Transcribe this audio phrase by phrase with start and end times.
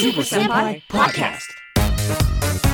[0.00, 2.69] Super Senpai Podcast.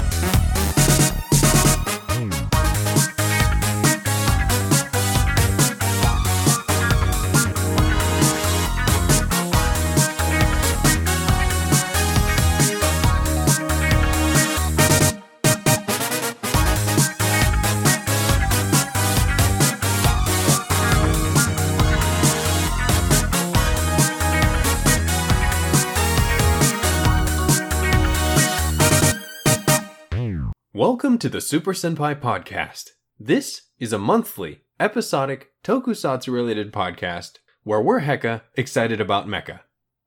[31.07, 32.91] Welcome to the Super Senpai Podcast.
[33.17, 39.61] This is a monthly, episodic, tokusatsu related podcast where we're hecka excited about mecha.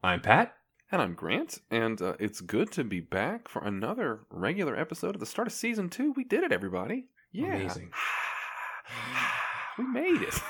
[0.03, 0.55] I'm Pat.
[0.91, 5.21] And I'm Grant, and uh, it's good to be back for another regular episode at
[5.21, 6.11] the start of season two.
[6.17, 7.05] We did it, everybody!
[7.31, 7.91] Yeah, Amazing.
[9.77, 10.41] we made it.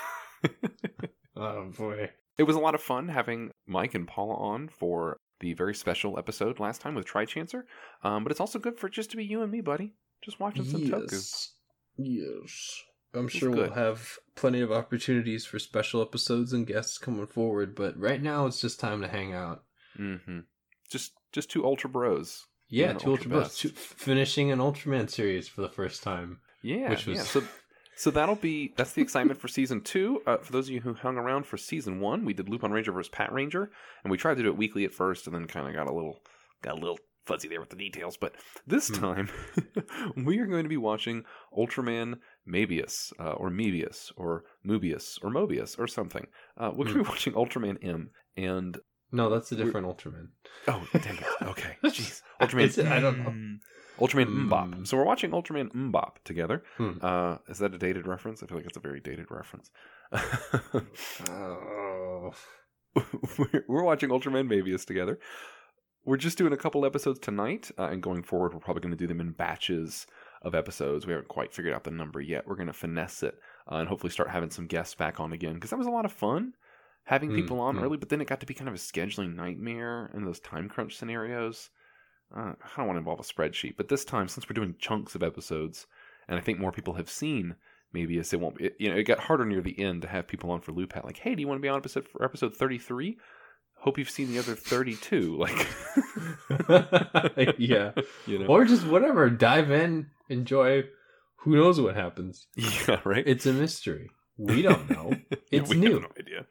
[1.38, 2.10] Oh boy.
[2.40, 6.18] it was a lot of fun having Mike and Paula on for the very special
[6.18, 7.66] episode last time with Trichancer.
[8.04, 9.94] Um, but it's also good for just to be you and me, buddy.
[10.24, 11.12] Just watching some Toku.
[11.12, 11.54] Yes.
[11.98, 12.82] Yes.
[13.14, 17.74] I'm It's sure we'll have plenty of opportunities for special episodes and guests coming forward,
[17.76, 19.64] but right now it's just time to hang out.
[20.00, 20.40] Mm-hmm.
[20.92, 22.46] Just, just two ultra bros.
[22.72, 23.58] Yeah, two Ultra Ultra Bros.
[23.58, 26.40] Two, finishing an Ultraman series for the first time.
[26.62, 27.16] Yeah, Which yeah.
[27.16, 27.44] was- So,
[27.96, 30.22] so that'll be that's the excitement for season two.
[30.28, 33.10] Uh, for those of you who hung around for season one, we did Lupinranger versus
[33.12, 33.70] Patranger,
[34.04, 35.94] and we tried to do it weekly at first, and then kind of got a
[35.94, 36.20] little
[36.62, 38.18] got a little fuzzy there with the details.
[38.18, 38.34] But
[38.68, 38.96] this Hmm.
[39.06, 39.30] time,
[40.28, 41.24] we are going to be watching
[41.58, 46.28] Ultraman Mabius, uh, or Mebius, or Mubius, or Mobius, or something.
[46.58, 48.78] Uh, we're going to be watching Ultraman M, and
[49.12, 50.28] No, that's a different Ultraman.
[50.68, 52.78] oh, dang it, okay, jeez, Ultraman.
[52.78, 52.86] It?
[52.88, 53.34] I don't know.
[54.06, 54.48] Ultraman Mm.
[54.50, 54.88] Mbop.
[54.88, 56.64] So we're watching Ultraman Mbop together.
[56.78, 56.94] Hmm.
[57.02, 58.42] Uh, is that a dated reference?
[58.42, 59.70] I feel like it's a very dated reference.
[61.30, 62.32] Oh.
[63.38, 65.20] we're, we're watching Ultraman Mavius together.
[66.10, 68.98] We're just doing a couple episodes tonight, uh, and going forward, we're probably going to
[68.98, 70.08] do them in batches
[70.42, 71.06] of episodes.
[71.06, 72.48] We haven't quite figured out the number yet.
[72.48, 73.38] We're going to finesse it
[73.72, 76.06] uh, and hopefully start having some guests back on again because that was a lot
[76.06, 76.54] of fun
[77.04, 77.84] having Mm, people on mm.
[77.84, 80.68] early, but then it got to be kind of a scheduling nightmare in those time
[80.68, 81.70] crunch scenarios.
[82.36, 85.14] Uh, I don't want to involve a spreadsheet, but this time, since we're doing chunks
[85.14, 85.86] of episodes,
[86.28, 87.56] and I think more people have seen
[87.94, 88.66] Mabius, it won't be.
[88.66, 91.06] It, you know, it got harder near the end to have people on for LuPat.
[91.06, 93.20] Like, hey, do you want to be on episode for episode thirty three?
[93.82, 95.38] Hope you've seen the other thirty two.
[95.38, 95.68] Like,
[97.58, 97.92] yeah.
[98.28, 99.30] you know, Or just whatever.
[99.30, 100.84] Dive in, enjoy.
[101.44, 102.48] Who knows what happens?
[102.56, 103.24] yeah, right.
[103.26, 104.10] It's a mystery.
[104.38, 105.14] We don't know.
[105.52, 105.94] Yeah, It's we new.
[105.94, 106.46] Have no idea.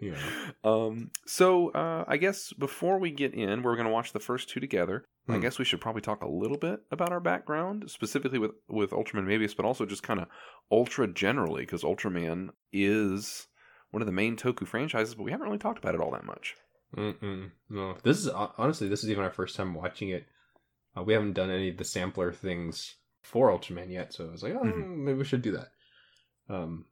[0.00, 0.16] Yeah.
[0.62, 4.48] Um, so uh, I guess before we get in, we're going to watch the first
[4.50, 5.04] two together.
[5.28, 5.40] I Hmm.
[5.40, 9.24] guess we should probably talk a little bit about our background, specifically with with Ultraman
[9.26, 10.26] Mabius, but also just kind of
[10.70, 13.46] Ultra generally, because Ultraman is
[13.94, 16.24] one of the main Toku franchises, but we haven't really talked about it all that
[16.26, 16.54] much.
[16.96, 17.50] Mm-mm.
[17.70, 17.96] No.
[18.02, 20.26] This is honestly, this is even our first time watching it.
[20.96, 24.42] Uh, we haven't done any of the sampler things for Ultraman yet, so I was
[24.42, 24.98] like, oh, Mhm.
[24.98, 25.72] maybe we should do that.
[26.48, 26.84] Um,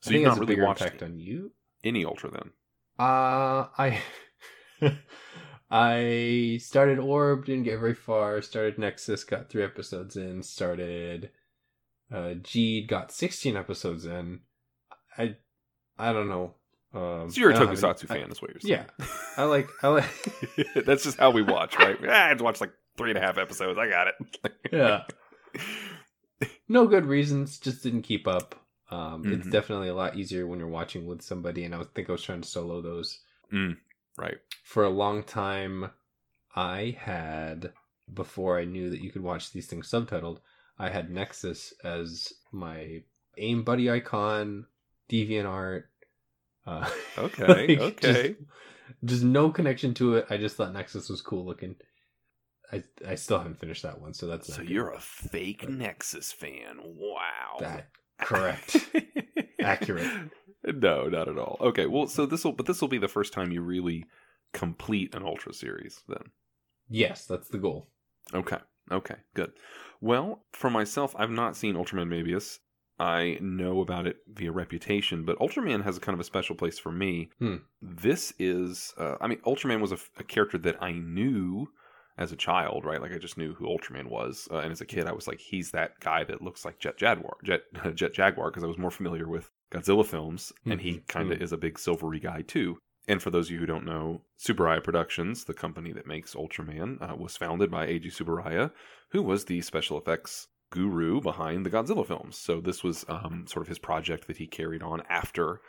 [0.00, 1.52] So you've not really watched impact on you.
[1.84, 2.52] any Ultra then?
[2.98, 4.00] Uh, I
[5.70, 8.40] I started Orb, didn't get very far.
[8.40, 10.42] Started Nexus, got three episodes in.
[10.42, 11.30] Started
[12.12, 14.40] uh G, got sixteen episodes in.
[15.18, 15.36] I
[15.98, 16.54] I don't know.
[16.94, 18.86] Um, So you're a Tokusatsu any- fan, is what you're saying.
[18.98, 19.06] Yeah.
[19.36, 20.04] I like I like.
[20.86, 21.98] That's just how we watch, right?
[22.08, 23.78] I had to watch like three and a half episodes.
[23.78, 24.52] I got it.
[24.72, 25.02] yeah,
[26.68, 27.58] no good reasons.
[27.58, 28.54] Just didn't keep up.
[28.90, 29.50] Um, It's Mhm.
[29.50, 32.22] definitely a lot easier when you're watching with somebody, and I was- think I was
[32.22, 33.20] trying to solo those.
[34.18, 34.38] right.
[34.64, 35.90] for a long time
[36.56, 37.72] i had
[38.12, 40.40] before i knew that you could watch these things subtitled
[40.78, 43.00] i had nexus as my
[43.38, 44.66] aim buddy icon
[45.10, 45.84] deviantart
[46.66, 46.88] uh
[47.18, 47.46] Okay,
[47.76, 48.28] like, okay.
[48.28, 48.40] just,
[49.04, 51.76] just no connection to it i just thought nexus was cool looking
[52.72, 56.32] i i still haven't finished that one so that's So not you're a fake Nexus
[56.32, 56.78] fan.
[56.82, 57.56] Wow.
[57.60, 57.88] that
[58.20, 58.76] correct
[59.60, 60.10] Accurate.
[60.64, 61.56] No, not at all.
[61.60, 64.04] Okay, well, so this will, but this will be the first time you really
[64.52, 66.22] complete an Ultra series, then.
[66.88, 67.88] yes that's the goal
[68.34, 68.58] Okay,
[68.92, 69.52] okay, good.
[70.00, 72.58] Well, for myself, I've not seen Ultraman Mabius.
[72.98, 76.78] I know about it via reputation, but Ultraman has a kind of a special place
[76.78, 77.30] for me.
[77.38, 77.56] Hmm.
[77.80, 81.68] This is, uh, I mean, Ultraman was a, a character that I knew
[82.16, 83.00] as a child, right?
[83.00, 85.38] Like I just knew who Ultraman was, uh, and as a kid, I was like,
[85.38, 87.62] he's that guy that looks like Jet Jaguar, Jet
[87.94, 91.06] Jet Jaguar, because I was more familiar with Godzilla films, and he Mhm.
[91.08, 92.78] kind of is a big silvery guy too.
[93.06, 97.00] And for those of you who don't know, Tsuburaya Productions, the company that makes Ultraman,
[97.00, 98.72] uh, was founded by Eiji Tsuburaya,
[99.12, 102.36] who was the special effects guru behind the Godzilla films.
[102.36, 105.60] So this was um, sort of his project that he carried on after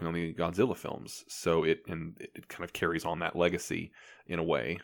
[0.00, 1.24] on the Godzilla films.
[1.28, 3.90] So it and it kind of carries on that legacy
[4.26, 4.78] in a way.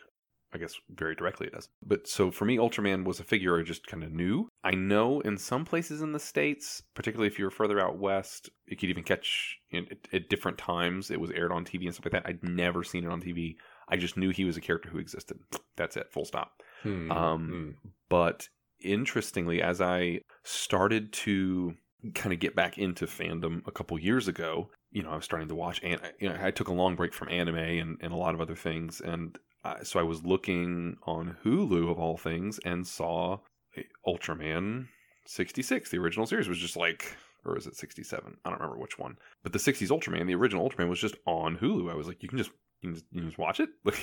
[0.53, 1.67] I guess very directly it does.
[1.85, 4.47] But so for me, Ultraman was a figure I just kind of knew.
[4.63, 8.49] I know in some places in the states, particularly if you were further out west,
[8.65, 11.11] you could even catch in, at, at different times.
[11.11, 12.25] It was aired on TV and stuff like that.
[12.29, 13.55] I'd never seen it on TV.
[13.89, 15.39] I just knew he was a character who existed.
[15.75, 16.09] That's it.
[16.13, 16.53] Full stop.
[16.83, 17.75] Hmm, Um,
[18.07, 18.47] But
[18.85, 21.75] interestingly, as I started to
[22.13, 25.47] kind of get back into fandom a couple years ago, you know, I was starting
[25.49, 28.17] to watch, and you know, I took a long break from anime and, and a
[28.17, 32.59] lot of other things, and I, so I was looking on Hulu of all things
[32.63, 33.39] and saw
[33.75, 34.87] eh, Ultraman
[35.25, 38.37] 66, the original series was just like, or is it 67?
[38.43, 41.57] I don't remember which one, but the 60s Ultraman, the original Ultraman, was just on
[41.57, 41.91] Hulu.
[41.91, 42.51] I was like, you can just
[42.81, 43.69] you can just, you can just watch it.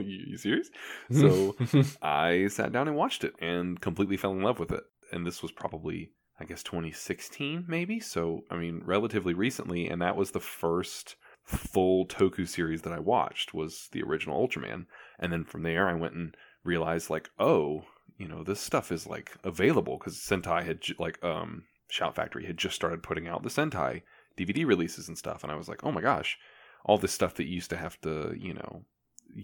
[0.06, 0.70] you, you serious?
[1.10, 1.56] So
[2.02, 4.84] I sat down and watched it and completely fell in love with it.
[5.12, 8.00] And this was probably, I guess, 2016, maybe.
[8.00, 9.88] So, I mean, relatively recently.
[9.88, 14.86] And that was the first full Toku series that I watched was the original Ultraman.
[15.18, 17.84] And then from there, I went and realized, like, oh,
[18.18, 22.58] you know, this stuff is like available because Sentai had like, um, Shout Factory had
[22.58, 24.02] just started putting out the Sentai
[24.36, 25.42] DVD releases and stuff.
[25.42, 26.38] And I was like, oh my gosh,
[26.84, 28.84] all this stuff that you used to have to, you know,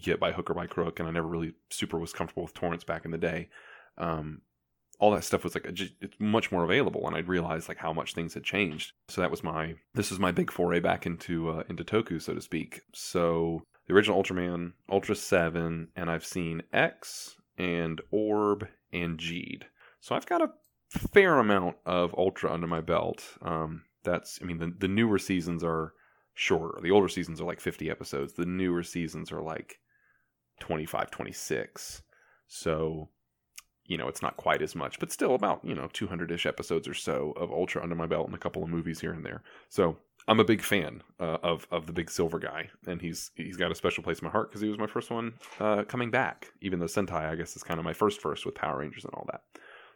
[0.01, 2.83] get by hook or by crook, and I never really super was comfortable with torrents
[2.83, 3.49] back in the day.
[3.97, 4.41] Um,
[4.99, 8.13] all that stuff was like it's much more available, and I'd realized like how much
[8.13, 8.93] things had changed.
[9.09, 12.33] So that was my this is my big foray back into uh, into Toku, so
[12.33, 12.81] to speak.
[12.93, 19.63] So the original Ultraman, Ultra Seven, and I've seen X and Orb and Geed.
[19.99, 20.51] So I've got a
[20.89, 23.23] fair amount of Ultra under my belt.
[23.41, 25.93] Um, that's I mean the the newer seasons are
[26.35, 26.79] shorter.
[26.81, 28.33] The older seasons are like 50 episodes.
[28.33, 29.79] The newer seasons are like
[30.59, 32.03] 25, 26.
[32.47, 33.09] So,
[33.85, 36.87] you know, it's not quite as much, but still about, you know, 200 ish episodes
[36.87, 39.41] or so of Ultra under my belt and a couple of movies here and there.
[39.69, 39.97] So,
[40.27, 43.71] I'm a big fan uh, of of the big silver guy, and he's he's got
[43.71, 46.51] a special place in my heart because he was my first one uh, coming back.
[46.61, 49.13] Even though Sentai, I guess, is kind of my first first with Power Rangers and
[49.13, 49.43] all that.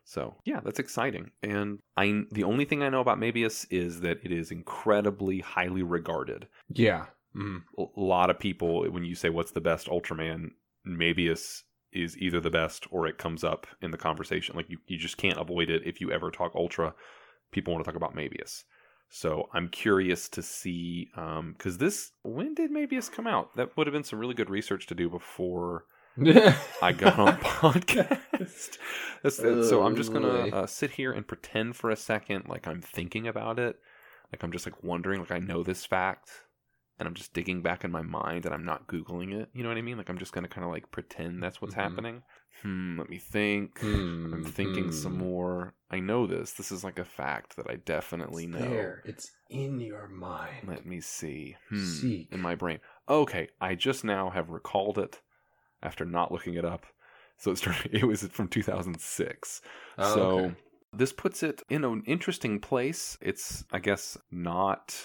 [0.10, 1.30] So yeah, that's exciting.
[1.44, 5.84] And I the only thing I know about Mabius is that it is incredibly highly
[5.84, 6.48] regarded.
[6.74, 7.06] yeah.
[7.36, 7.62] Mm.
[7.78, 10.50] A lot of people, when you say what's the best Ultraman,
[10.88, 11.62] Mabius
[11.94, 14.56] is either the best or it comes up in the conversation.
[14.56, 16.96] Like you, you just can't avoid it if you ever talk Ultra.
[17.52, 18.64] People want to talk about Mabius.
[19.10, 23.56] So I'm curious to see because this when did Mabius come out?
[23.56, 25.86] That would have been some really good research to do before
[26.82, 28.78] I got on podcast.
[29.24, 32.82] That's, so I'm just gonna uh, sit here and pretend for a second like I'm
[32.82, 33.78] thinking about it,
[34.32, 36.30] like I'm just like wondering, like I know this fact,
[36.98, 39.50] and I'm just digging back in my mind, and I'm not googling it.
[39.54, 39.98] You know what I mean?
[39.98, 41.82] Like I'm just gonna kind of like pretend that's what's Mhm.
[41.82, 42.24] happening.
[42.62, 43.00] Hmm.
[43.00, 43.80] Let me think.
[43.80, 45.20] Hmm, I'm thinking some hmm.
[45.20, 45.76] more.
[45.90, 46.54] I know this.
[46.54, 48.60] This is like a fact that I definitely know.
[48.60, 49.02] There.
[49.06, 50.68] It's in your mind.
[50.68, 51.56] Let me see.
[51.70, 52.34] Hmm, Seek.
[52.34, 52.80] in my brain.
[53.08, 55.22] Okay, I just now have recalled it
[55.82, 56.86] after not looking it up.
[57.40, 59.62] So it's it was from 2006.
[59.98, 60.56] Oh, so okay.
[60.94, 63.18] this puts it in an interesting place.
[63.22, 64.96] It's I guess not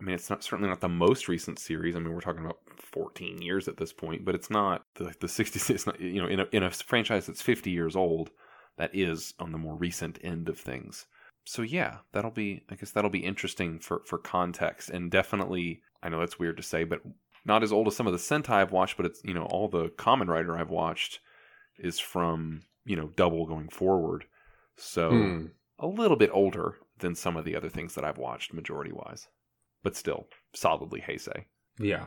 [0.00, 1.94] I mean it's not certainly not the most recent series.
[1.94, 5.28] I mean we're talking about 14 years at this point, but it's not the the
[5.28, 8.30] 60s it's not you know in a in a franchise that's 50 years old
[8.78, 11.06] that is on the more recent end of things.
[11.44, 16.08] So yeah, that'll be I guess that'll be interesting for for context and definitely I
[16.08, 17.00] know that's weird to say, but
[17.44, 19.68] not as old as some of the Sentai I've watched, but it's you know all
[19.68, 21.20] the Kamen Rider I've watched
[21.82, 24.24] is from you know double going forward,
[24.76, 25.46] so Hmm.
[25.78, 29.28] a little bit older than some of the other things that I've watched majority wise,
[29.82, 31.44] but still solidly Heisei.
[31.78, 32.06] Yeah.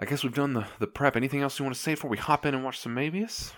[0.00, 1.16] I guess we've done the the prep.
[1.16, 3.52] Anything else you want to say before we hop in and watch some Mabius?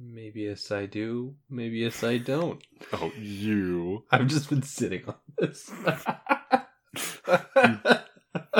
[0.00, 1.34] Maybe yes I do.
[1.50, 2.62] Maybe yes I don't.
[2.92, 5.68] Oh, you, I've just been sitting on this.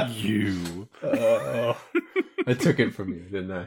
[0.09, 0.89] you.
[1.03, 1.81] Oh,
[2.47, 3.67] I took it from you, didn't I?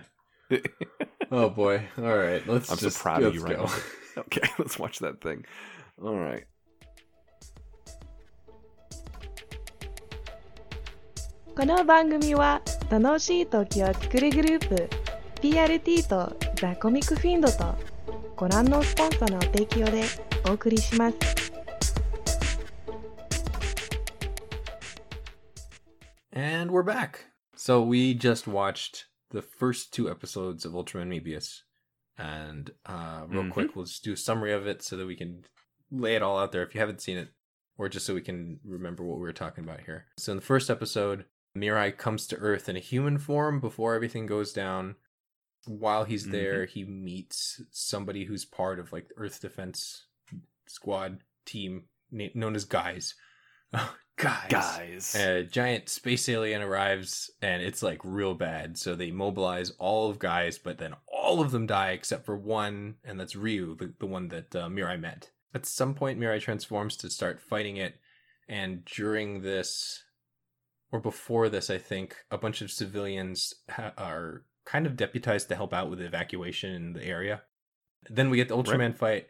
[1.31, 1.83] Oh boy.
[1.99, 2.47] All right.
[2.47, 3.65] Let's I'm so just proud of you let's right go.
[3.65, 4.23] now.
[4.23, 5.45] Okay, let's watch that thing.
[6.03, 6.45] All right.
[11.55, 12.61] この番組は
[12.91, 14.91] 楽しい時を作るグループ
[15.41, 17.75] PRT とザ・コミックフィンドと
[18.37, 20.05] ご覧のスポンサーの提供で
[20.49, 21.17] お送りします。
[26.33, 27.31] And we're back.
[27.57, 31.62] So we just watched the first two episodes of Ultraman Mebius.
[32.18, 33.52] And uh, real Mhm.
[33.52, 35.46] quick, we'll just do a summary of it so that we can
[35.90, 37.30] lay it all out there if you haven't seen it,
[37.78, 40.08] or just so we can remember what we were talking about here.
[40.18, 41.26] So in the first episode,
[41.58, 44.96] Mirai comes to Earth in a human form before everything goes down.
[45.66, 50.06] While he's there, he meets somebody who's part of like Earth Defense
[50.68, 53.16] Squad team known as Guys.
[54.22, 54.50] guys.
[54.50, 55.16] Guys.
[55.16, 58.78] A giant space alien arrives and it's like real bad.
[58.78, 62.96] So they mobilize all of guys, but then all of them die except for one,
[63.04, 65.32] and that's Ryu, the, the one that uh, Mirai met.
[65.54, 67.96] At some point, Mirai transforms to start fighting it,
[68.48, 70.04] and during this,
[70.92, 75.56] or before this, I think, a bunch of civilians ha- are kind of deputized to
[75.56, 77.42] help out with the evacuation in the area.
[78.10, 79.28] Then we get the Ultraman fight,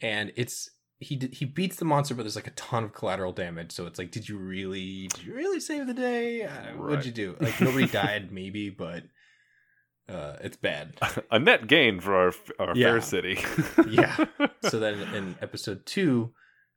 [0.00, 3.32] and it's he d- he beats the monster, but there's like a ton of collateral
[3.32, 3.72] damage.
[3.72, 6.42] So it's like, did you really, did you really save the day?
[6.42, 7.36] Uh, What'd you do?
[7.40, 9.04] Like nobody died, maybe, but
[10.08, 10.94] uh, it's bad.
[11.30, 12.90] a net gain for our, our Yeah.
[12.92, 13.38] fair city.
[13.88, 14.16] Yeah.
[14.62, 16.32] so then in episode two,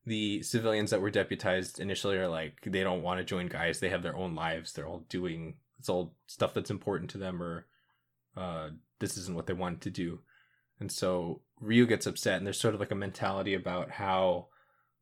[0.05, 3.79] the civilians that were deputized initially are like they don't want to join guys.
[3.79, 4.73] They have their own lives.
[4.73, 7.65] They're all doing it's all stuff that's important to them, or
[8.37, 10.19] uh, this isn't what they wanted to do.
[10.81, 14.47] And so Ryu gets upset, and there's sort of like a mentality about how,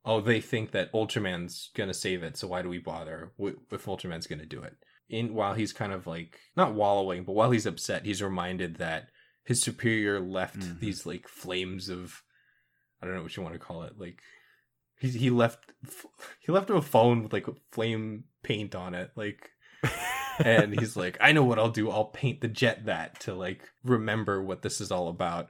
[0.05, 3.31] oh, they think that Ultraman's gonna save it, so why do we bother
[3.71, 4.75] if Ultraman's gonna do it?
[5.09, 9.09] In while he's kind of like not wallowing, but while he's upset, he's reminded that
[9.43, 10.79] his superior left Mhm.
[10.79, 12.21] these like flames of,
[13.01, 14.21] I don't know what you want to call it, like
[14.99, 15.71] he he left
[16.45, 19.49] he left him a phone with like flame paint on it, like
[20.39, 21.89] and he's like, I know what I'll do.
[21.89, 25.49] I'll paint the jet that to like remember what this is all about.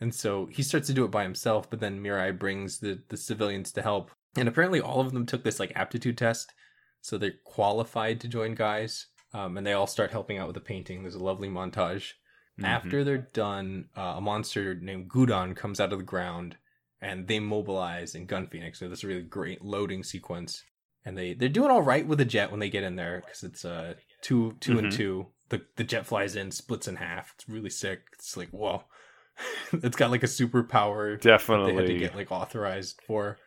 [0.00, 3.16] And so he starts to do it by himself, but then Mirai brings the the
[3.16, 4.10] civilians to help.
[4.36, 6.52] And apparently all of them took this like aptitude test,
[7.00, 9.06] so they're qualified to join guys.
[9.34, 11.02] Um, and they all start helping out with the painting.
[11.02, 12.12] There's a lovely montage.
[12.58, 12.64] Mhm.
[12.64, 16.56] After they're done, uh, a monster named Gudon comes out of the ground,
[17.00, 18.78] and they mobilize in Gun Phoenix.
[18.78, 20.64] So this really great loading sequence,
[21.04, 23.42] and they they're doing all right with the jet when they get in there because
[23.42, 24.96] it's uh two 2 and Mhm.
[24.96, 25.26] two.
[25.50, 27.32] The the jet flies in, splits in half.
[27.34, 28.00] It's really sick.
[28.14, 28.84] It's like whoa,
[29.72, 31.20] it's got like a superpower
[31.66, 33.38] that they had to get like authorized for.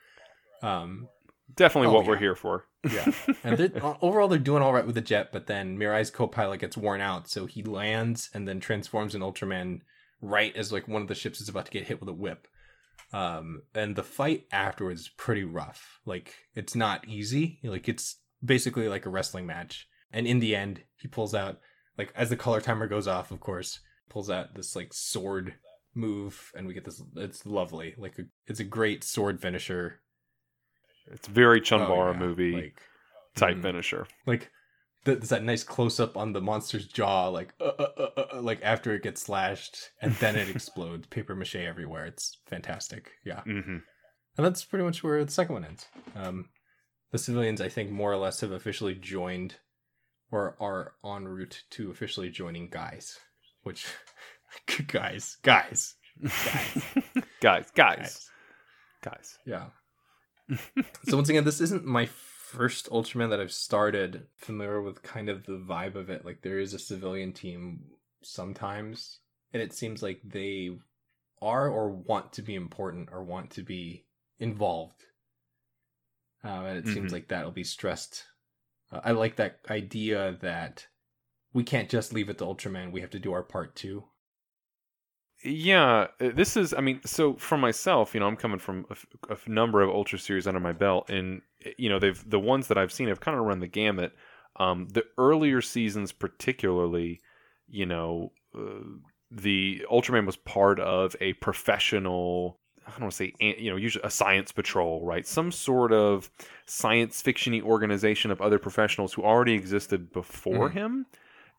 [0.61, 1.07] Um,
[1.55, 2.65] definitely Oh, what we're here for.
[2.91, 3.11] yeah.
[3.43, 6.75] and they're, overall they're doing all right with the jet but then mirai's co-pilot gets
[6.77, 9.81] worn out so he lands and then transforms in ultraman
[10.21, 12.47] right as like one of the ships is about to get hit with a whip
[13.13, 18.87] um and the fight afterwards is pretty rough like it's not easy like it's basically
[18.87, 21.59] like a wrestling match and in the end he pulls out
[21.99, 23.79] like as the color timer goes off of course
[24.09, 25.53] pulls out this like sword
[25.93, 29.99] move and we get this it's lovely like a, it's a great sword finisher
[31.11, 32.81] It's very Oh, Chanbara yeah, movie like
[33.35, 33.61] type mm.
[33.61, 34.07] finisher.
[34.25, 34.51] like
[35.05, 38.25] th- there's that nice close up on the monster's jaw, like uh, uh, uh, uh,
[38.35, 42.05] uh, like after it gets slashed, and then it explodes, paper mache everywhere.
[42.05, 43.41] It's fantastic, yeah.
[43.41, 43.77] hmm
[44.37, 45.87] And that's pretty much where the second one ends.
[46.15, 46.49] Um,
[47.11, 49.55] the civilians, I think, more or less have officially joined,
[50.31, 53.17] or are en route to officially joining guys.
[53.63, 53.85] Which,
[54.87, 55.95] guys, guys,
[57.41, 58.29] guys, guys,
[59.01, 59.37] guys.
[59.45, 59.65] Yeah.
[61.05, 65.45] so once again, this isn't my first Ultraman that I've started familiar with kind of
[65.45, 66.25] the vibe of it.
[66.25, 67.81] Like there is a civilian team
[68.23, 69.19] sometimes,
[69.53, 70.71] and it seems like they
[71.41, 74.05] are or want to be important or want to be
[74.39, 75.05] involved.
[76.43, 77.13] Uh, and it seems Mhm.
[77.13, 78.25] like that'll be stressed.
[78.91, 80.87] Uh, I like that idea that
[81.53, 82.91] we can't just leave it to Ultraman.
[82.91, 84.05] We have to do our part too.
[85.43, 86.73] Yeah, uh, this is.
[86.73, 89.81] I mean, so for myself, you know, I'm coming from a, f- a f- number
[89.81, 92.91] of Ultra series under my belt, and uh, you know, they've the ones that I've
[92.91, 94.13] seen have kind of run the gamut.
[94.57, 97.21] Um, the earlier seasons, particularly,
[97.67, 98.83] you know, uh,
[99.31, 102.59] the Ultraman was part of a professional.
[102.85, 105.25] I don't want to say, you know, usually a science patrol, right?
[105.25, 106.29] Some sort of
[106.65, 110.73] science fictiony organization of other professionals who already existed before Mhm.
[110.73, 111.05] him,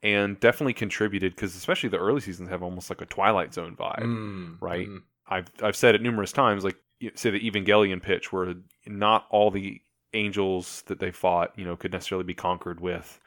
[0.03, 4.01] and definitely contributed because especially the early seasons have almost like a Twilight Zone vibe.
[4.03, 4.89] Mm, right?
[4.89, 5.03] mm.
[5.29, 6.77] I've I've said it numerous times, like
[7.15, 8.55] say the Evangelion pitch, where
[8.87, 9.81] not all the
[10.15, 13.19] angels that they fought, you know, could necessarily be conquered with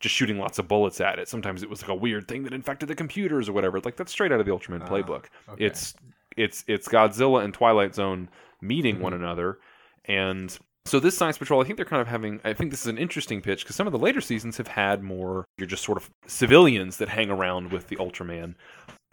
[0.00, 1.28] just shooting lots of bullets at it.
[1.28, 3.80] Sometimes it was like a weird thing that infected the computers or whatever.
[3.80, 5.24] Like that's straight out of the Ultraman Ah, playbook.
[5.48, 5.64] okay.
[5.64, 5.94] It's
[6.36, 8.28] it's it's Godzilla and Twilight Zone
[8.60, 9.16] meeting one Mhm.
[9.16, 9.58] another,
[10.04, 10.56] and
[10.88, 12.40] so this science patrol, I think they're kind of having.
[12.44, 15.02] I think this is an interesting pitch because some of the later seasons have had
[15.02, 15.44] more.
[15.56, 18.54] You're just sort of civilians that hang around with the Ultraman.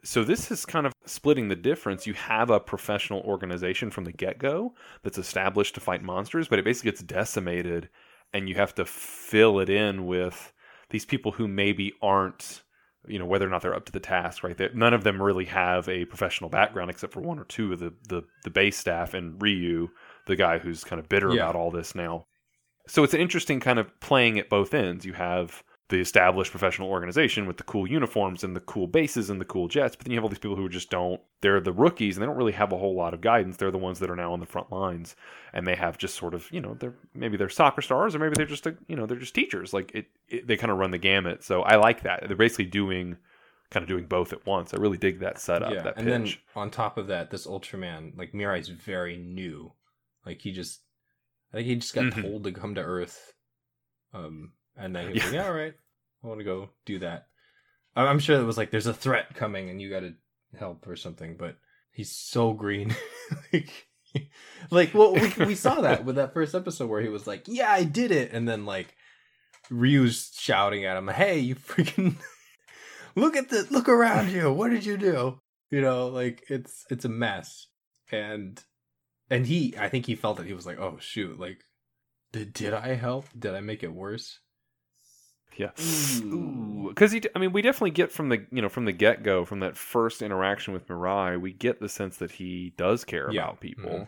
[0.03, 2.05] So this is kind of splitting the difference.
[2.05, 6.59] You have a professional organization from the get go that's established to fight monsters, but
[6.59, 7.89] it basically gets decimated,
[8.31, 10.53] and you have to fill it in with
[10.91, 12.61] these people who maybe aren't
[13.07, 15.21] you know whether or not they're up to the task right they none of them
[15.21, 18.77] really have a professional background except for one or two of the the, the base
[18.77, 19.89] staff and ryu
[20.25, 21.43] the guy who's kind of bitter Yeah.
[21.43, 22.25] about all this now
[22.87, 26.89] so it's an interesting kind of playing at both ends you have the established professional
[26.89, 29.95] organization with the cool uniforms and the cool bases and the cool jets.
[29.95, 32.25] But then you have all these people who just don't, they're the rookies and they
[32.25, 33.57] don't really have a whole lot of guidance.
[33.57, 35.15] They're the ones that are now on the front lines
[35.53, 38.33] and they have just sort of, you know, they're maybe they're soccer stars or maybe
[38.35, 39.73] they're just, a, you know, they're just teachers.
[39.73, 41.43] Like it, it they kind of run the gamut.
[41.43, 42.23] So I like that.
[42.25, 43.17] They're basically doing,
[43.69, 44.73] kind of doing both at once.
[44.73, 48.17] I really dig that setup, yeah, that and then on top of that, this Ultraman,
[48.17, 49.71] like Mirai's very new.
[50.25, 50.81] Like he just,
[51.53, 52.21] I think he just got Mhm.
[52.21, 53.33] told to come to Earth,
[54.13, 55.25] um, and then he was Yeah.
[55.25, 55.73] like, "Yeah, all right,
[56.23, 57.27] I want to go do that."
[57.95, 60.15] I'm sure it was like, "There's a threat coming, and you got to
[60.57, 61.57] help or something." But
[61.91, 62.95] he's so green,
[63.53, 63.87] like,
[64.71, 67.71] like well, we, we saw that with that first episode where he was like, "Yeah,
[67.71, 68.95] I did it," and then like
[69.69, 72.15] Ryu's shouting at him, "Hey, you freaking!"
[73.15, 75.39] look at the look around you what did you do
[75.71, 77.67] you know like it's it's a mess
[78.11, 78.61] and
[79.29, 81.63] and he i think he felt that he was like oh shoot like
[82.31, 84.39] did, did i help did i make it worse
[85.57, 85.69] Yeah,
[86.89, 87.21] because he.
[87.33, 89.77] I mean, we definitely get from the you know from the get go from that
[89.77, 93.43] first interaction with Mirai, we get the sense that he does care Yeah.
[93.43, 94.07] about people, Mhm.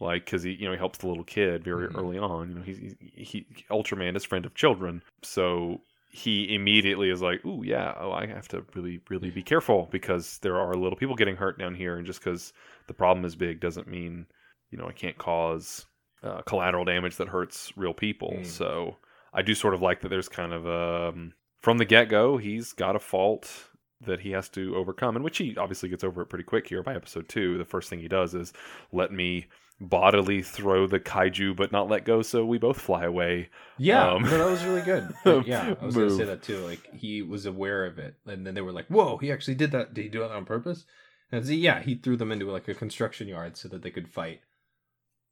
[0.00, 1.94] like because he you know he helps the little kid very Mhm.
[1.94, 2.48] early on.
[2.48, 7.44] You know, he's he, he Ultraman is friend of children, so he immediately is like,
[7.44, 11.16] "Ooh, yeah, oh, I have to really really be careful because there are little people
[11.16, 12.54] getting hurt down here, and just because
[12.86, 14.26] the problem is big doesn't mean
[14.70, 15.86] you know I can't cause
[16.22, 18.46] uh, collateral damage that hurts real people." Mm.
[18.46, 18.96] So.
[19.34, 22.72] I do sort of like that there's kind of um from the get go he's
[22.72, 23.68] got a fault
[24.00, 26.82] that he has to overcome, and which he obviously gets over it pretty quick here
[26.82, 27.58] by episode two.
[27.58, 28.54] The first thing he does is
[28.90, 29.46] let me
[29.80, 33.48] bodily throw the kaiju but not let go so we both fly away.
[33.76, 36.58] yeah Um, no, that was really good Like, yeah i was gonna say that too
[36.66, 39.70] like he was aware of it and then they were like whoa he actually did
[39.72, 40.84] that did he do it on purpose
[41.30, 44.40] and yeah he threw them into like a construction yard so that they could fight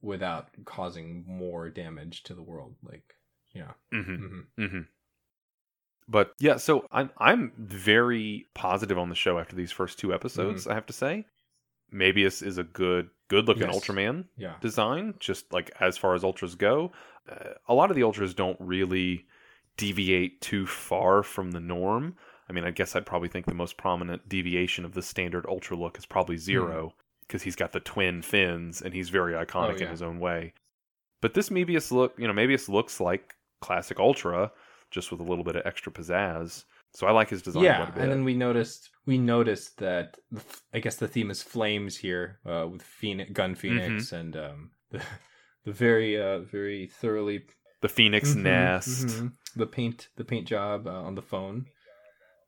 [0.06, 3.04] without causing more damage to the world like
[3.54, 4.14] yeah Mm-hmm.
[4.16, 4.80] hmm Mm-hmm.
[6.08, 10.66] But yeah, so I'm I'm very positive on the show after these first two episodes.
[10.68, 11.24] I have to say,
[11.92, 13.76] Mabius is a good good looking Yes.
[13.76, 14.24] Ultraman.
[14.36, 16.92] yeah design, just like as far as ultras go.
[17.28, 19.26] Uh, a lot of the ultras don't really
[19.76, 22.14] deviate too far from the norm.
[22.48, 25.76] I mean, I guess I'd probably think the most prominent deviation of the standard ultra
[25.76, 26.94] look is probably Zero
[27.26, 29.90] because he's got the twin fins and he's very iconic in yeah.
[29.90, 30.52] his own way.
[31.22, 34.52] But this Mebius look, you know, Mebius looks like classic ultra,
[34.90, 36.64] just with a little bit of extra pizzazz.
[36.92, 37.64] So I like his design.
[37.64, 38.02] yeah quite a bit.
[38.04, 40.16] and then we noticed we noticed that
[40.72, 44.14] I guess the theme is flames here uh with phoenix gun phoenix Mm-hmm.
[44.16, 45.02] and um the,
[45.64, 47.42] the very uh very thoroughly
[47.82, 49.06] the Phoenix Mhm, Nest.
[49.08, 49.32] mhm.
[49.56, 51.66] the paint the paint job uh, on the phone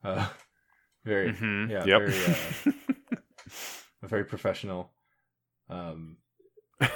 [0.03, 0.29] uh
[1.05, 2.09] very Mhm, yeah Yep.
[2.09, 2.75] very
[4.03, 4.91] uh, very professional
[5.71, 6.17] um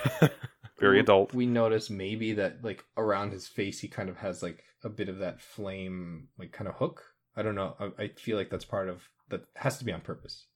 [0.79, 1.35] very adult.
[1.35, 5.09] we notice maybe that like around his face he kind of has like a bit
[5.09, 7.03] of that flame like kind of hook
[7.37, 10.01] i don't know i, I feel like that's part of that has to be on
[10.01, 10.47] purpose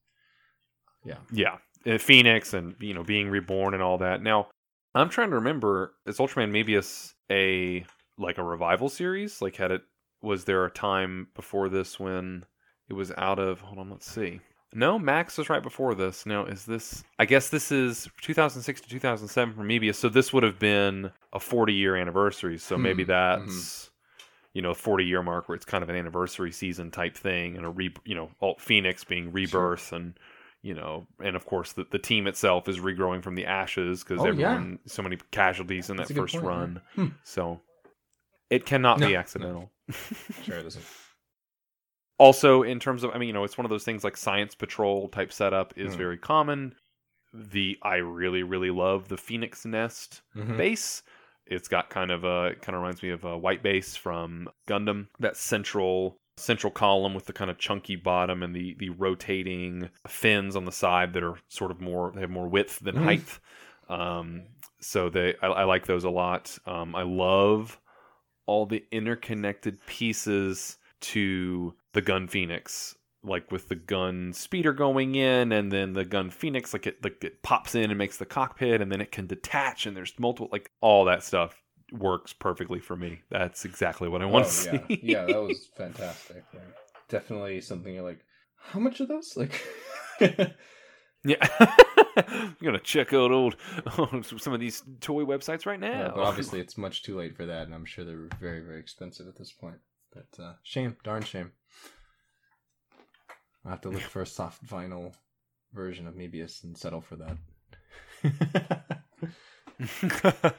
[1.04, 4.22] yeah Yeah, uh, Phoenix and you know being reborn and all that.
[4.22, 4.48] Now,
[4.94, 7.84] I'm trying to remember is Ultraman Mebius a
[8.18, 9.40] like a revival series?
[9.40, 9.82] Like had it
[10.22, 12.44] was there a time before this when
[12.88, 14.40] it was out of hold on, let's see.
[14.76, 16.26] No, Max was right before this.
[16.26, 20.42] Now, is this I guess this is 2006 to 2007 for Mebius, so this would
[20.42, 22.58] have been a 40 year anniversary.
[22.58, 23.90] So maybe Hmm, that's
[24.52, 27.64] you know, 40 year mark where it's kind of an anniversary season type thing and
[27.66, 30.14] a re, you know, Alt Phoenix being rebirth and
[30.62, 34.20] you know, and of course the, the team itself is regrowing from the ashes because
[34.20, 34.30] Oh, yeah.
[34.30, 36.50] everyone so many casualties in That's that first point, yeah.
[36.50, 36.80] run.
[36.94, 37.06] Hmm.
[37.22, 37.60] So
[38.50, 39.18] it cannot No, be no.
[39.18, 39.70] accidental.
[40.42, 40.84] sure it isn't
[42.18, 44.54] also, in terms of, I mean, you know, it's one of those things like Science
[44.54, 45.98] Patrol type setup is Hmm.
[45.98, 46.74] very common.
[47.32, 50.56] The I really really love the Phoenix Nest Mhm.
[50.56, 51.02] base.
[51.46, 54.48] It's got kind of a it kind of reminds me of a white base from
[54.68, 55.08] Gundam.
[55.18, 60.56] That central central column with the kind of chunky bottom and the the rotating fins
[60.56, 63.04] on the side that are sort of more they have more width than Mhm.
[63.04, 63.38] height.
[63.88, 64.48] Um,
[64.80, 66.58] so they I, I like those a lot.
[66.66, 67.78] Um, I love
[68.46, 75.50] all the interconnected pieces to the gun Phoenix like with the gun speeder going in
[75.50, 78.80] and then the gun phoenix like it like it pops in and makes the cockpit
[78.80, 82.94] and then it can detach and there's multiple like all that stuff works perfectly for
[82.94, 84.86] me that's exactly what i want Oh, to yeah.
[84.86, 86.44] see yeah that was fantastic
[87.08, 88.20] definitely something you're like
[88.58, 89.60] how much of those like
[91.24, 91.48] yeah
[92.16, 93.56] i'm gonna check out old
[94.22, 97.46] some of these toy websites right now Yeah, but obviously it's much too late for
[97.46, 99.78] that, and I'm sure they're very, very expensive at this point.
[100.12, 101.52] But uh, shame, darn shame.
[103.66, 105.12] I'll have to look for a soft vinyl
[105.72, 107.36] version of Mebius and settle for that.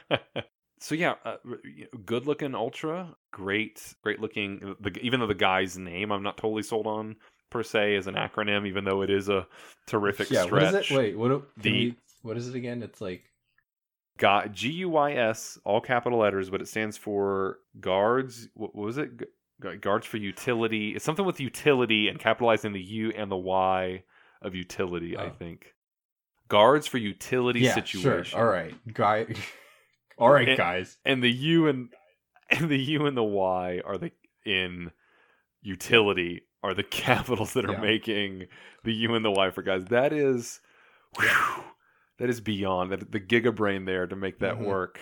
[0.82, 1.38] so yeah, uh,
[2.06, 4.76] good looking Ultra, great, great looking.
[4.82, 7.16] The, even though the guy's name I'm not totally sold on
[7.50, 9.48] per se as an acronym, even though it is a
[9.86, 10.74] terrific yeah, stretch.
[10.74, 10.96] what is it?
[10.96, 11.44] Wait, what?
[11.58, 12.84] The- we- what is it again?
[12.84, 13.24] It's like
[14.52, 18.50] G U Y S, all capital letters, but it stands for guards.
[18.54, 19.30] What was it?
[19.62, 20.96] Gu- Guards for utility.
[20.96, 24.04] It's something with utility and capitalizing the U and the Y
[24.42, 25.18] of utility.
[25.18, 25.30] I Oh.
[25.32, 25.74] think
[26.48, 28.24] guards for utility yeah, situation.
[28.38, 28.40] sure.
[28.40, 29.26] All right, guy.
[30.18, 30.98] All right, And- guys.
[31.06, 31.90] and the U and
[32.50, 34.12] and the U and the Y are the
[34.46, 34.92] in
[35.62, 37.82] utility are the capitals that are Yeah.
[37.82, 38.48] making
[38.84, 39.86] the U and the Y for guys.
[39.86, 40.62] That is
[41.20, 41.64] whew,
[42.20, 44.66] that is beyond that the giga brain there to make that Mhm.
[44.66, 45.00] work.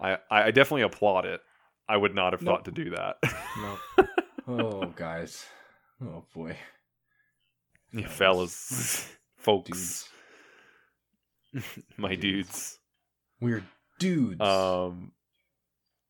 [0.00, 1.40] I I definitely applaud it.
[1.88, 2.56] I would not have Nope.
[2.56, 3.16] thought to do that.
[3.58, 3.78] No.
[4.48, 5.44] oh, guys.
[6.02, 6.56] Oh boy,
[7.92, 9.08] Yeah, Fellas.
[9.38, 10.08] folks,
[11.52, 11.68] dudes.
[11.96, 12.20] my Dudes.
[12.20, 12.78] dudes.
[13.40, 13.64] We're
[13.98, 14.40] dudes.
[14.40, 15.12] Um,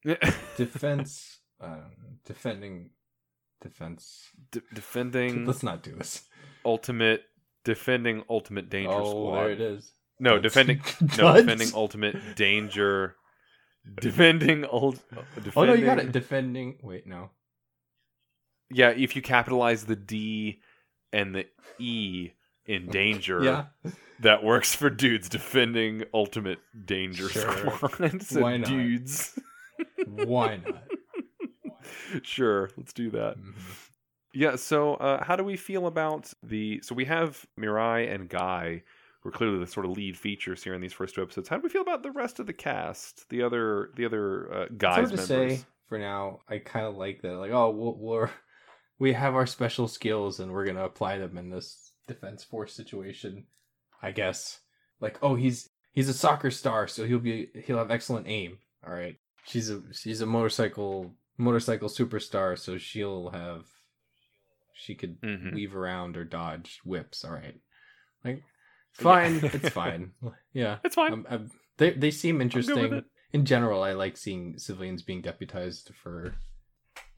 [0.56, 1.38] defense.
[1.60, 1.76] Uh,
[2.24, 2.90] defending.
[3.62, 4.28] Defense.
[4.52, 6.22] d- defending Let's not do this.
[6.66, 7.22] ultimate,
[7.64, 9.37] defending ultimate danger oh, squad.
[9.44, 9.92] there it is.
[10.20, 10.80] No, defending
[11.18, 13.16] no defending ultimate danger.
[14.00, 15.02] Defending ult.
[15.34, 16.12] Defending, Oh no, you got it.
[16.12, 16.78] Defending.
[16.82, 17.30] Wait, no.
[18.70, 20.60] Yeah, if you capitalize the D
[21.12, 21.46] and the
[21.78, 22.30] E
[22.66, 23.64] in danger, Yeah.
[24.20, 25.28] that works for dudes.
[25.28, 27.70] Defending ultimate danger Sure.
[27.76, 28.22] squad.
[28.22, 28.68] so Why not?
[28.68, 29.38] dudes.
[30.06, 30.84] Why not?
[32.22, 33.36] sure, let's do that.
[33.38, 33.54] Mhm.
[34.32, 34.56] Yeah.
[34.56, 36.80] So, uh, how do we feel about the?
[36.82, 38.82] So we have Mirai and Guy,
[39.24, 41.48] who are clearly the sort of lead features here in these first two episodes.
[41.48, 43.28] How do we feel about the rest of the cast?
[43.30, 46.40] The other, the other uh, It's guys hard to say for now.
[46.48, 47.32] I kind of like that.
[47.38, 48.30] Like, oh, we'll, we're
[48.98, 53.46] we have our special skills and we're gonna apply them in this defense force situation.
[54.02, 54.60] I guess.
[55.00, 58.58] Like, oh, he's he's a soccer star, so he'll be he'll have excellent aim.
[58.87, 59.16] All right.
[59.46, 63.64] She's a she's a motorcycle motorcycle superstar, so she'll have
[64.74, 65.54] she could Mhm.
[65.54, 67.24] weave around or dodge whips.
[67.24, 67.54] All right.
[68.24, 68.42] Like,
[68.94, 69.40] fine.
[69.42, 70.12] it's fine.
[70.52, 70.78] Yeah.
[70.85, 71.12] It's fine.
[71.12, 73.04] Um, I'm- they they seem I'm good with interesting.
[73.33, 76.37] In general, I like seeing civilians being deputized for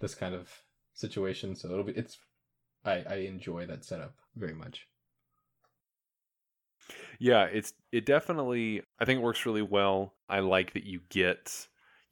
[0.01, 0.51] this kind of
[0.95, 1.55] situation.
[1.55, 2.19] So it'll be it's
[2.85, 4.87] I I enjoy that setup very much.
[7.19, 10.15] Yeah, it's it definitely I think it works really well.
[10.29, 11.67] I like that you get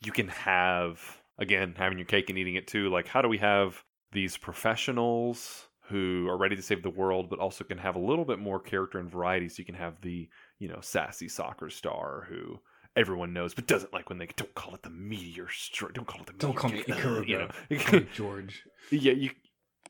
[0.05, 1.01] you can have
[1.39, 2.91] again having your cake and eating it too.
[2.91, 7.39] Like how do we have these professionals who are ready to save the world but
[7.39, 10.29] also can have a little bit more character and variety so you can have the,
[10.59, 12.59] you know, sassy soccer star who
[12.97, 16.21] everyone knows but doesn't like when they don't call it the meteor stri- don't call
[16.21, 17.29] it the Don't call meteor, Ikaruga.
[17.29, 17.49] you know.
[18.01, 18.63] Me George.
[18.91, 19.31] yeah, you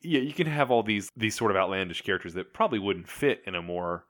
[0.02, 3.42] yeah, you can have all these these sort of outlandish characters that probably wouldn't fit
[3.46, 4.04] in a more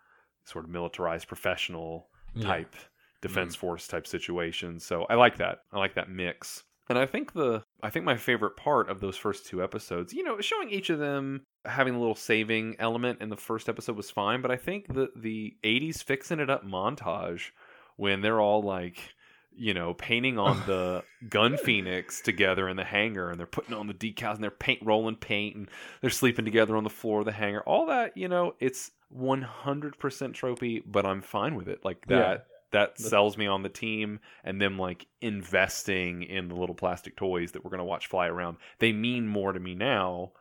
[0.44, 2.46] sort of militarized professional Yeah.
[2.48, 2.74] type
[3.20, 4.78] defense force type situation.
[4.80, 5.60] So I like that.
[5.72, 6.62] I like that mix.
[6.88, 10.22] And I think the I think my favorite part of those first two episodes, you
[10.22, 14.10] know, showing each of them having a little saving element in the first episode was
[14.10, 17.50] fine, but I think the the 80s fixing it up montage
[17.96, 19.14] when they're all like
[19.56, 23.86] you know, painting on the gun phoenix together in the hangar and they're putting on
[23.86, 25.70] the decals and they're paint rolling paint and
[26.00, 27.60] they're sleeping together on the floor of the hangar.
[27.60, 31.84] All that, you know, it's 100% tropey, but I'm fine with it.
[31.84, 32.46] Like that.
[32.74, 37.52] That sells me on the team and them like investing in the little plastic toys
[37.52, 38.56] that we're going to watch fly around.
[38.80, 40.32] They mean more to me now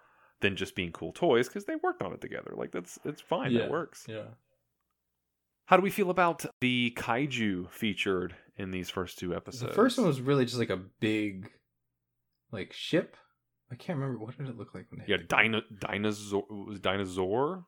[0.41, 2.53] than just being cool toys because they worked on it together.
[2.55, 3.51] Like that's it's fine.
[3.51, 3.61] Yeah.
[3.61, 4.05] That works.
[4.09, 4.25] Yeah.
[5.65, 9.69] How do we feel about the kaiju featured in these first two episodes?
[9.69, 11.51] The first one was really just like a big
[12.51, 13.15] like ship.
[13.71, 17.65] I can't remember what did it look like when they yeah, dino, dinosaur was dinosaur,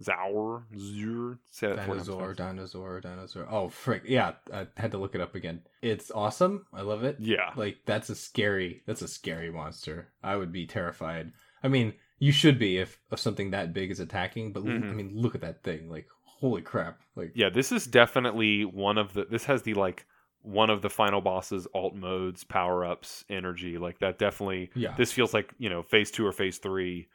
[0.00, 1.38] Zaur, Zur.
[1.50, 3.46] Say that dinosaur, dinosaur, dinosaur.
[3.50, 4.02] Oh frick.
[4.06, 5.62] Yeah, I had to look it up again.
[5.82, 6.66] It's awesome.
[6.72, 7.16] I love it.
[7.18, 10.08] Yeah, Like that's a scary that's a scary monster.
[10.22, 11.32] I would be terrified.
[11.62, 14.72] I mean, you should be if, if something that big is attacking, but l- I
[14.72, 14.96] mm-hmm.
[14.96, 15.90] mean, look at that thing.
[15.90, 17.00] Like holy crap.
[17.14, 17.48] Like yeah.
[17.48, 19.24] This is definitely one of the.
[19.24, 20.04] This has the like
[20.42, 23.78] one of the final bosses alt modes, power ups, energy.
[23.78, 24.70] Like that definitely.
[24.74, 24.94] yeah.
[24.96, 27.08] This feels like you know phase two or phase three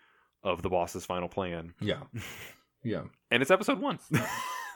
[0.43, 2.01] of the boss's final plan, yeah.
[2.83, 3.03] Yeah.
[3.29, 3.99] and it's episode one.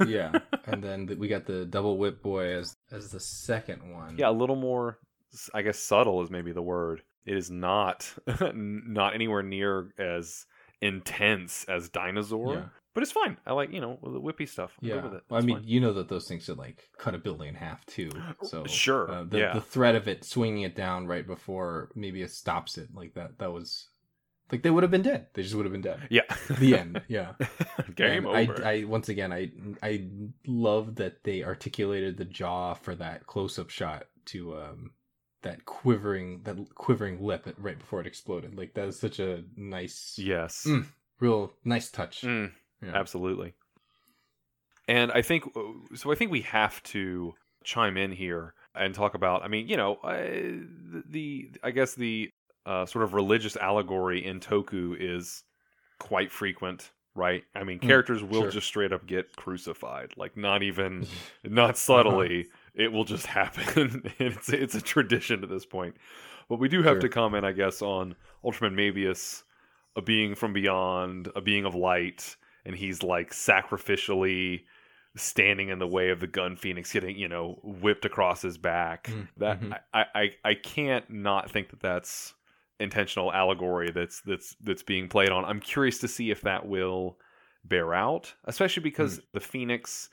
[0.06, 0.40] Yeah.
[0.66, 4.18] and then th- we got the double whip boy as as the second one.
[4.18, 5.00] yeah, a little more.
[5.54, 7.02] I guess subtle is maybe the word.
[7.26, 8.14] It is not
[8.54, 10.46] not anywhere near as
[10.82, 12.54] intense as Dinozaur.
[12.56, 12.64] Yeah.
[12.94, 13.38] But it's fine.
[13.46, 14.72] I like, you know, the whippy stuff.
[14.82, 15.24] I'm Yeah, good with it.
[15.30, 15.68] Well, I mean, fine.
[15.68, 18.10] you know that those things could like cut a building in half too.
[18.44, 19.54] So Sure, uh, the, yeah.
[19.54, 23.38] the threat of it swinging it down right before maybe it stops it like that.
[23.40, 23.88] That was
[24.52, 25.28] like they would have been dead.
[25.34, 26.08] They just would have been dead.
[26.10, 26.22] yeah.
[26.60, 27.02] The end.
[27.08, 27.34] Yeah.
[27.96, 28.66] Game And over.
[28.66, 30.08] I, I once again, I I
[30.46, 34.92] love that they articulated the jaw for that close up shot to um
[35.42, 38.58] that quivering that quivering lip right before it exploded.
[38.58, 40.66] Like that was such a nice, Yes.
[40.68, 40.86] Mm.
[41.20, 42.22] real nice touch.
[42.22, 42.52] Mm,
[42.84, 42.92] Yeah.
[42.96, 43.54] Absolutely.
[44.88, 45.44] And I think
[45.96, 46.12] so.
[46.12, 49.42] I think we have to chime in here and talk about.
[49.44, 50.60] I mean, you know, I,
[51.10, 52.30] the I guess the
[52.66, 55.44] uh, sort of religious allegory in Toku is
[56.00, 57.44] quite frequent, right?
[57.56, 58.52] I mean, Mm, characters will sure.
[58.52, 61.08] just straight up get crucified, like not even
[61.44, 62.48] not subtly.
[62.76, 64.04] It will just happen.
[64.20, 65.96] it's it's a tradition at this point.
[66.50, 67.02] But we do have Sure.
[67.02, 69.44] to comment, I guess, on Ultraman Mabius,
[69.96, 74.64] a being from beyond, a being of light, and he's like sacrificially
[75.16, 79.10] standing in the way of the gun phoenix getting you know whipped across his back
[79.10, 79.80] Mm, that mhm.
[79.94, 82.34] I, I i can't not think that that's
[82.80, 87.18] intentional allegory that's that's that's being played on i'm curious to see if that will
[87.64, 89.24] bear out especially because mm.
[89.34, 90.10] the phoenix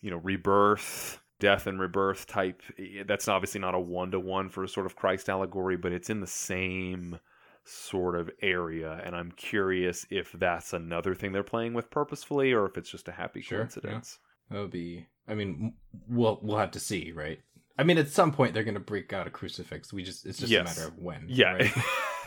[0.00, 2.62] you know rebirth death and rebirth type
[3.06, 6.26] that's obviously not a one-to-one for a sort of christ allegory but it's in the
[6.26, 7.18] same
[7.64, 12.64] sort of area and i'm curious if that's another thing they're playing with purposefully or
[12.64, 13.64] if it's just a happy Sure, yeah.
[13.64, 14.18] coincidence
[14.50, 15.06] That would be.
[15.28, 15.74] I mean,
[16.08, 17.40] we'll we'll have to see, right?
[17.78, 19.92] I mean, at some point they're gonna break out a crucifix.
[19.92, 20.60] We just it's just Yes.
[20.76, 21.24] a matter of when.
[21.28, 21.72] yeah right?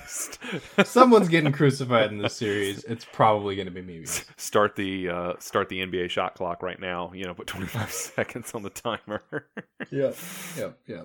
[0.86, 2.84] Someone's getting crucified in this series.
[2.86, 4.06] It's probably gonna be me.
[4.38, 7.12] start the uh, start the NBA shot clock right now.
[7.14, 9.22] You know, put 25 seconds on the timer.
[9.92, 10.12] Yeah.
[10.58, 11.04] yeah, yeah.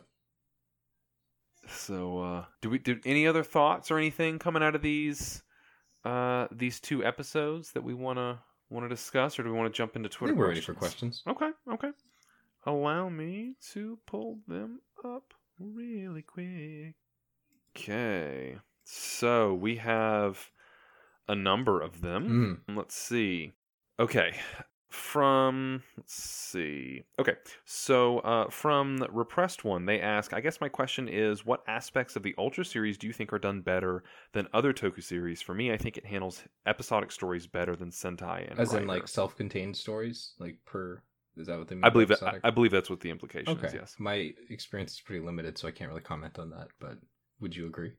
[1.68, 5.42] So, uh, do we do any other thoughts or anything coming out of these
[6.04, 9.96] uh, these two episodes that we wanna wanna discuss, or do we want to jump
[9.96, 10.34] into Twitter?
[10.34, 11.22] we're ready for questions.
[11.26, 11.90] Okay, okay.
[12.66, 16.94] Allow me to pull them up really quick.
[17.76, 20.50] Okay, so we have
[21.28, 22.64] a number of them.
[22.68, 22.76] Mm.
[22.76, 23.52] Let's see.
[23.98, 24.34] Okay.
[24.88, 27.02] From let's see.
[27.18, 27.34] Okay.
[27.64, 32.14] So uh from the repressed one, they ask, I guess my question is what aspects
[32.14, 35.42] of the Ultra series do you think are done better than other Toku series?
[35.42, 39.08] For me, I think it handles episodic stories better than Sentai and As in, like
[39.08, 41.02] self-contained stories, like per.
[41.36, 41.84] Is that what they mean?
[41.84, 42.40] I believe that?
[42.44, 43.66] I believe that's what the implication okay.
[43.66, 43.96] is, yes.
[43.98, 46.68] My experience is pretty limited, so I can't really comment on that.
[46.78, 46.98] But
[47.40, 47.92] would you agree?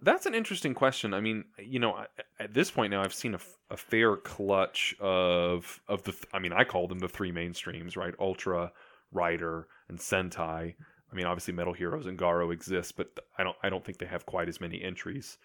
[0.00, 1.14] That's an interesting question.
[1.14, 2.06] I mean, you know, I-
[2.38, 3.36] at this point now, I've seen
[3.70, 6.14] a fair clutch of of the.
[6.32, 8.14] I mean, I call them the three mainstreams, right?
[8.18, 8.72] Ultra,
[9.12, 10.74] Rider, and Sentai.
[11.12, 13.08] I mean, obviously, Metal Heroes and Garo exist, but
[13.38, 13.56] I don't.
[13.62, 15.38] I don't think they have quite as many entries.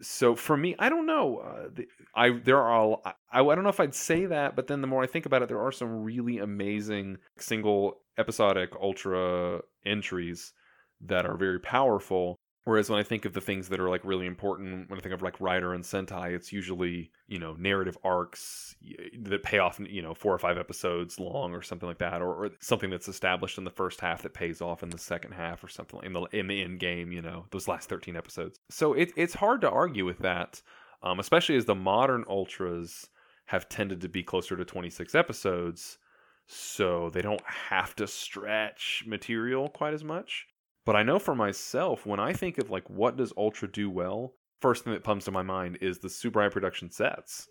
[0.00, 1.38] So for me, I don't know.
[1.38, 2.72] Uh, the, I there are.
[2.72, 3.02] all
[3.32, 5.48] i don't know if I'd say that, but then the more I think about it,
[5.48, 10.52] there are some really amazing single episodic Ultra entries
[11.00, 12.38] that are very powerful.
[12.66, 15.14] Whereas when I think of the things that are like really important, when I think
[15.14, 18.74] of like Rider and Sentai, it's usually you know narrative arcs
[19.18, 22.46] that pay off you know four or five episodes long or something like that, or,
[22.46, 25.62] or something that's established in the first half that pays off in the second half
[25.62, 27.12] or something in the in the end game.
[27.12, 28.58] You know those last thirteen episodes.
[28.70, 30.62] So it, it's hard to argue with that,
[31.02, 33.08] um, especially as the modern ultras
[33.44, 35.98] have tended to be closer to twenty six episodes,
[36.46, 40.46] so they don't have to stretch material quite as much.
[40.84, 44.34] But I know for myself, when I think of like what does Ultra do well,
[44.60, 47.48] first thing that comes to my mind is the Subai production sets.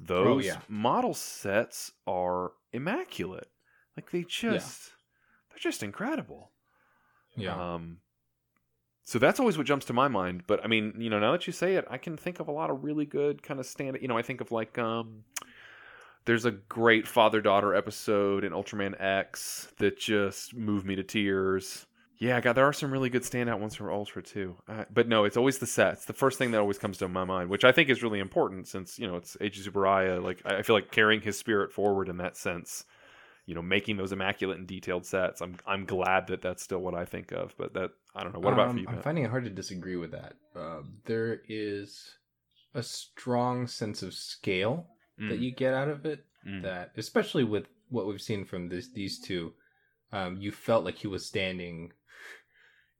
[0.00, 0.58] Those yeah.
[0.68, 3.48] model sets are immaculate.
[3.96, 4.92] Like they just
[5.50, 6.52] they're just incredible.
[7.36, 7.74] Yeah.
[7.74, 7.98] Um
[9.02, 10.42] so that's always what jumps to my mind.
[10.46, 12.52] But I mean, you know, now that you say it, I can think of a
[12.52, 15.24] lot of really good kind of stand you know, I think of like um
[16.26, 21.86] there's a great father daughter episode in Ultraman X that just moved me to tears.
[22.18, 24.56] Yeah, God, there are some really good standout ones for Ultra too.
[24.68, 26.04] Uh, but no, it's always the sets.
[26.04, 28.66] The first thing that always comes to my mind, which I think is really important,
[28.66, 30.22] since you know it's Eiji Tsuburaya.
[30.22, 32.84] Like I feel like carrying his spirit forward in that sense.
[33.46, 35.40] You know, making those immaculate and detailed sets.
[35.40, 37.54] I'm I'm glad that that's still what I think of.
[37.56, 38.40] But that I don't know.
[38.40, 38.88] What about Um, for you?
[38.88, 40.34] I'm finding it hard to disagree with that.
[40.56, 42.16] Um, there is
[42.74, 44.86] a strong sense of scale
[45.18, 46.24] that Mm, you get out of it.
[46.46, 46.62] mm.
[46.62, 49.54] That, especially with what we've seen from this, these two,
[50.12, 51.92] um, you felt like he was standing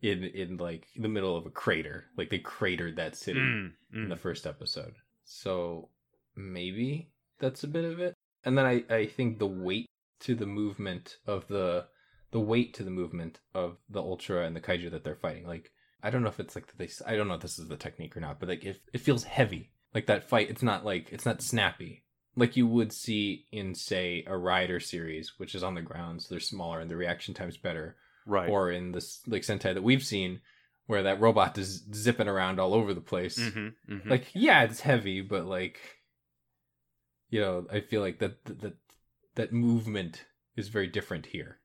[0.03, 2.07] in in like the middle of a crater.
[2.17, 4.09] Like they cratered that city Mm, in mm.
[4.09, 4.95] the first episode.
[5.25, 5.91] So
[6.37, 8.15] maybe that's a bit of it.
[8.45, 9.87] And then I, I think the weight
[10.21, 11.87] to the movement of the
[12.31, 15.47] the weight to the movement of the ultra and the kaiju that they're fighting.
[15.47, 17.77] Like I don't know if it's like they I don't know if this is the
[17.77, 19.73] technique or not, but like if it feels heavy.
[19.95, 22.05] Like that fight, it's not like it's not snappy.
[22.37, 26.29] Like you would see in say a rider series, which is on the ground, so
[26.31, 27.97] they're smaller and the reaction time's better
[28.29, 28.49] right.
[28.49, 30.41] or in this like Sentai that we've seen,
[30.87, 33.39] where that robot is zipping around all over the place.
[33.39, 34.07] Mhm, mhm.
[34.09, 35.79] Like, yeah, it's heavy, but like,
[37.31, 38.77] you know, I feel like that that
[39.35, 40.25] that movement
[40.57, 41.59] is very different here.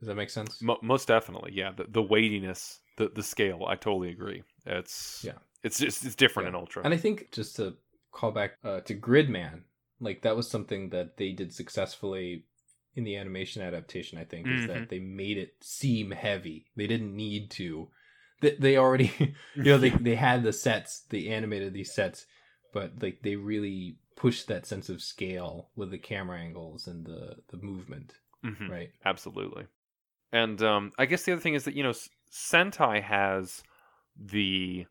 [0.00, 0.62] Does that make sense?
[0.62, 1.72] Mo- most definitely, yeah.
[1.76, 4.42] The the weightiness, the the scale, I totally agree.
[4.66, 5.38] It's Yeah.
[5.62, 6.50] it's just it's different Yeah.
[6.50, 6.84] in Ultra.
[6.84, 7.76] And I think just to
[8.12, 9.62] call back uh, to Gridman,
[10.00, 12.44] like that was something that they did successfully
[12.98, 14.18] in the animation adaptation.
[14.18, 14.66] I think is Mhm.
[14.66, 16.66] that they made it seem heavy.
[16.76, 17.88] They didn't need to.
[18.40, 19.12] They, they already,
[19.56, 21.00] you know, they they had the sets.
[21.08, 22.26] They animated these sets,
[22.72, 27.36] but like they really pushed that sense of scale with the camera angles and the
[27.48, 28.14] the movement.
[28.44, 28.68] Mhm.
[28.68, 28.90] Right.
[29.04, 29.66] Absolutely.
[30.32, 31.94] And um, I guess the other thing is that you know
[32.30, 33.62] Sentai has
[34.16, 34.86] the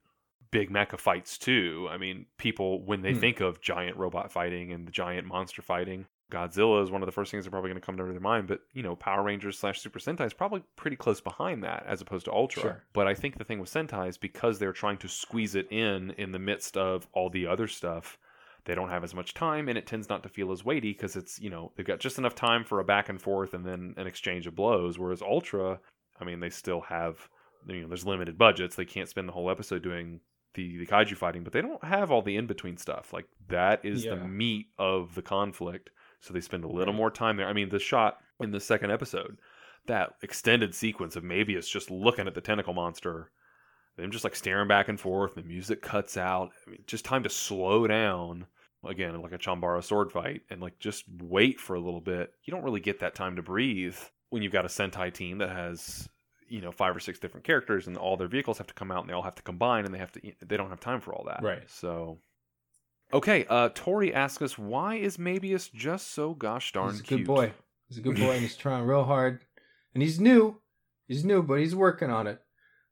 [0.52, 1.88] big mecha fights too.
[1.92, 3.20] I mean, people when they Hmm.
[3.20, 7.12] think of giant robot fighting and the giant monster fighting, Godzilla is one of the
[7.12, 8.48] first things that are probably going to come to their mind.
[8.48, 12.02] But you know, Power Rangers slash Super Sentai is probably pretty close behind that as
[12.02, 12.62] opposed to Ultra.
[12.62, 12.84] Sure.
[12.94, 16.12] But I think the thing with Sentai is because they're trying to squeeze it in
[16.12, 18.18] in the midst of all the other stuff.
[18.66, 21.16] They don't have as much time, and it tends not to feel as weighty because
[21.16, 23.94] it's you know they've got just enough time for a back and forth and then
[23.96, 25.00] an exchange of blows.
[25.00, 25.80] Whereas Ultra,
[26.20, 27.30] I mean, they still have
[27.66, 28.76] you know there's limited budgets.
[28.76, 30.20] They can't spend the whole episode doing
[30.56, 33.14] the, the kaiju fighting, but they don't have all the in between stuff.
[33.14, 35.92] Like that is the meat of the conflict.
[36.22, 37.48] So they spend a little more time there.
[37.48, 39.38] I mean, the shot in the second episode,
[39.86, 43.32] that extended sequence of Mebius just looking at the tentacle monster,
[43.98, 46.50] them just like staring back and forth, the music cuts out.
[46.66, 48.48] I mean, just time to slow down.
[48.86, 52.32] Again, like a Chanbara sword fight, and like just wait for a little bit.
[52.44, 53.98] You don't really get that time to breathe
[54.30, 56.08] when you've got a Sentai team that has
[56.48, 59.02] you know five or six different characters and all their vehicles have to come out
[59.02, 61.14] and they all have to combine and they have to they don't have time for
[61.14, 61.64] all that Right.
[61.70, 62.20] so
[63.14, 67.20] okay uh tori asks us why is Mebius just so gosh darn he's a cute
[67.22, 67.54] good boy.
[67.90, 69.40] He's a good boy, and he's trying real hard.
[69.94, 70.60] And he's new.
[71.08, 72.42] He's new, but he's working on it.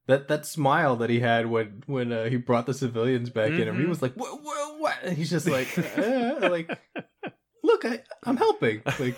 [0.07, 3.67] That that smile that he had when when uh, he brought the civilians back in,
[3.67, 3.89] and he Mhm.
[3.89, 4.41] was like, "What?
[4.41, 4.79] What?
[4.79, 6.79] What?" And he's just like, uh, "Like,
[7.63, 9.17] look, I I'm helping." Like,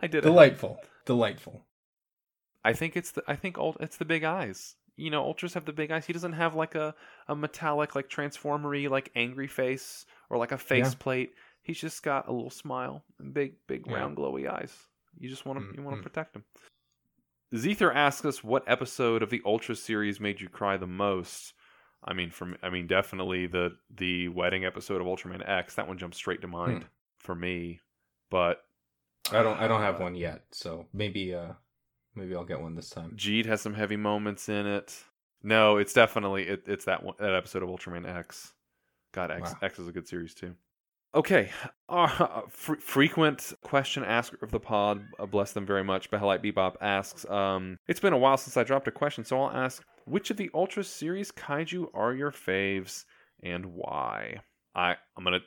[0.00, 1.64] i did it delightful, delightful.
[2.64, 5.64] i think it's the i think ult- it's the big eyes you know ultras have
[5.64, 6.94] the big eyes he doesn't have like a
[7.28, 10.98] a metallic like transformery like angry face or like a face Yeah.
[10.98, 13.94] plate he's just got a little smile and big big Yeah.
[13.94, 14.74] round glowy eyes
[15.18, 16.44] you just want to you want to protect him
[17.54, 21.52] Zether asks us what episode of the Ultra series made you cry the most.
[22.02, 25.74] I mean, from I mean, definitely the the wedding episode of Ultraman X.
[25.74, 26.86] That one jumps straight to mind
[27.18, 27.80] for me.
[28.30, 28.62] But
[29.30, 31.52] I don't I don't have one yet, so maybe uh
[32.14, 33.12] maybe I'll get one this time.
[33.16, 34.96] Geed has some heavy moments in it.
[35.42, 38.52] No, it's definitely it, it's that one, that episode of Ultraman X.
[39.12, 39.58] God, X Wow.
[39.62, 40.54] X is a good series too.
[41.14, 41.50] Okay,
[41.90, 46.10] uh, fr- frequent question asker of the pod, uh, bless them very much.
[46.10, 49.54] Behelite Bebop asks, um, "It's been a while since I dropped a question, so I'll
[49.54, 53.04] ask: Which of the Ultra series kaiju are your faves,
[53.42, 54.40] and why?"
[54.74, 55.40] I I'm gonna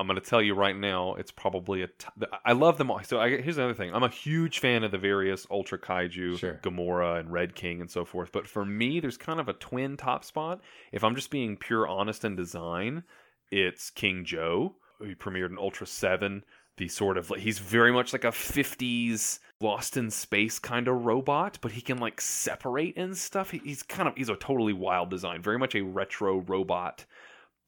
[0.00, 1.86] I'm gonna tell you right now, it's probably a.
[1.86, 2.06] T-
[2.44, 3.02] I love them all.
[3.04, 6.58] So I, here's another thing: I'm a huge fan of the various Ultra kaiju, Sure.
[6.62, 8.32] Gomora and Red King, and so forth.
[8.32, 10.60] But for me, there's kind of a twin top spot.
[10.92, 13.04] If I'm just being pure honest in design,
[13.50, 14.74] it's King Joe.
[15.04, 16.44] He premiered in Ultra Seven.
[16.76, 21.58] The sort of he's very much like a 50s lost in space kind of robot,
[21.60, 23.50] but he can like separate and stuff.
[23.50, 27.04] He- He's kind of he's a totally wild design, very much a retro robot,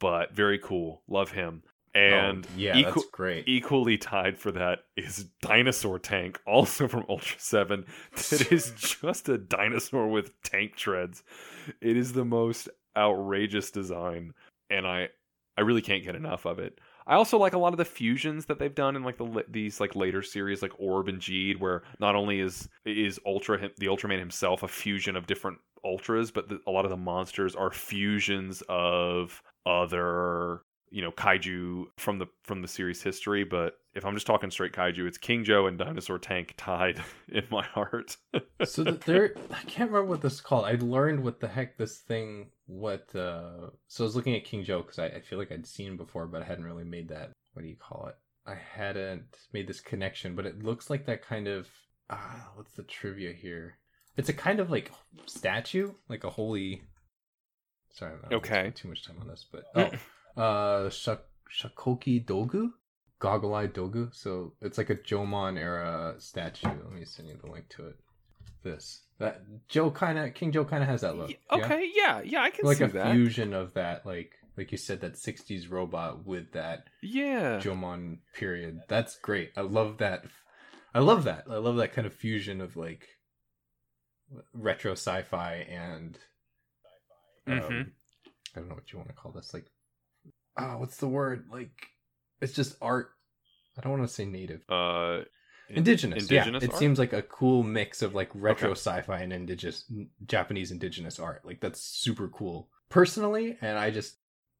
[0.00, 1.02] but very cool.
[1.08, 1.62] Love him.
[1.94, 3.44] And oh, yeah, equal- that's great.
[3.46, 7.84] equally tied for that is Dinosaur Tank, also from Ultra 7.
[8.30, 11.22] That is just a dinosaur with tank treads.
[11.80, 14.32] It is the most outrageous design,
[14.70, 15.10] and I
[15.56, 16.78] I really can't get enough of it.
[17.06, 19.80] I also like a lot of the fusions that they've done in like the these
[19.80, 24.18] like later series like Orb and Geed where not only is is Ultra the Ultraman
[24.18, 28.62] himself a fusion of different ultras but the, a lot of the monsters are fusions
[28.68, 34.26] of other you know kaiju from the from the series history but if i'm just
[34.26, 38.16] talking straight kaiju it's king joe and dinosaur tank tied in my heart.
[38.64, 40.66] So there i can't remember what this is called.
[40.66, 44.64] I learned what the heck this thing what uh so i was looking at king
[44.64, 47.08] joe because I, I feel like i'd seen him before but i hadn't really made
[47.08, 48.16] that what do you call it?
[48.46, 51.68] I hadn't made this connection but it looks like that kind of
[52.10, 53.78] ah what's the trivia here?
[54.16, 54.90] It's a kind of like
[55.26, 56.82] statue like a holy
[57.92, 58.72] sorry i'm not Okay.
[58.74, 59.90] too much time on this but oh
[60.36, 62.70] uh Shak- shakoki dogu?
[63.18, 64.14] Goggle eye dogu?
[64.14, 66.68] So it's like a jomon era statue.
[66.68, 67.96] Let me send you the link to it.
[68.64, 69.02] This.
[69.18, 71.64] That joe kind of king joe kind of has that look Y- yeah?
[71.64, 73.12] okay yeah yeah i can like see a that.
[73.12, 77.58] fusion of that like like you said that 60s robot with that yeah.
[77.60, 78.80] Jomon period.
[78.88, 79.52] That's great.
[79.56, 80.24] I love that
[80.94, 81.44] i love that.
[81.50, 83.06] I love that kind of fusion of like
[84.52, 86.18] retro sci-fi and
[87.46, 87.90] um, Mhm.
[88.54, 89.66] i don't know what you want to call this like
[90.58, 91.70] oh what's the word like
[92.40, 93.10] it's just art
[93.78, 95.20] i don't want to say native uh
[95.68, 96.22] indigenous.
[96.24, 98.78] indigenous yeah, it seems like a cool mix of like retro Okay.
[98.78, 99.90] sci-fi and indigenous
[100.26, 101.46] Japanese indigenous art.
[101.46, 102.68] Like that's super cool.
[102.90, 104.16] Personally, and I just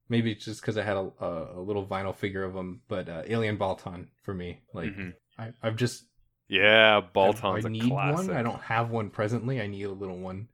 [0.08, 3.22] maybe just because I had a, a, a little vinyl figure of them, but uh,
[3.26, 5.12] Alien Baltan for me, like Mhm.
[5.38, 6.06] I, I've just
[6.48, 8.30] yeah, I- Baltan's I, a need one.
[8.30, 9.60] I don't have one presently.
[9.60, 10.48] I need a little one.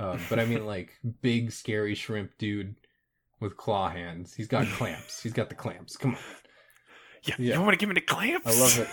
[0.00, 2.76] Uh, but I mean, like big scary shrimp dude
[3.40, 4.34] with claw hands.
[4.34, 5.22] He's got clamps.
[5.22, 5.96] He's got the clamps.
[5.96, 6.20] Come on.
[7.24, 7.54] Yeah, Yeah.
[7.54, 8.46] you want to give me the clamps?
[8.46, 8.88] I love it.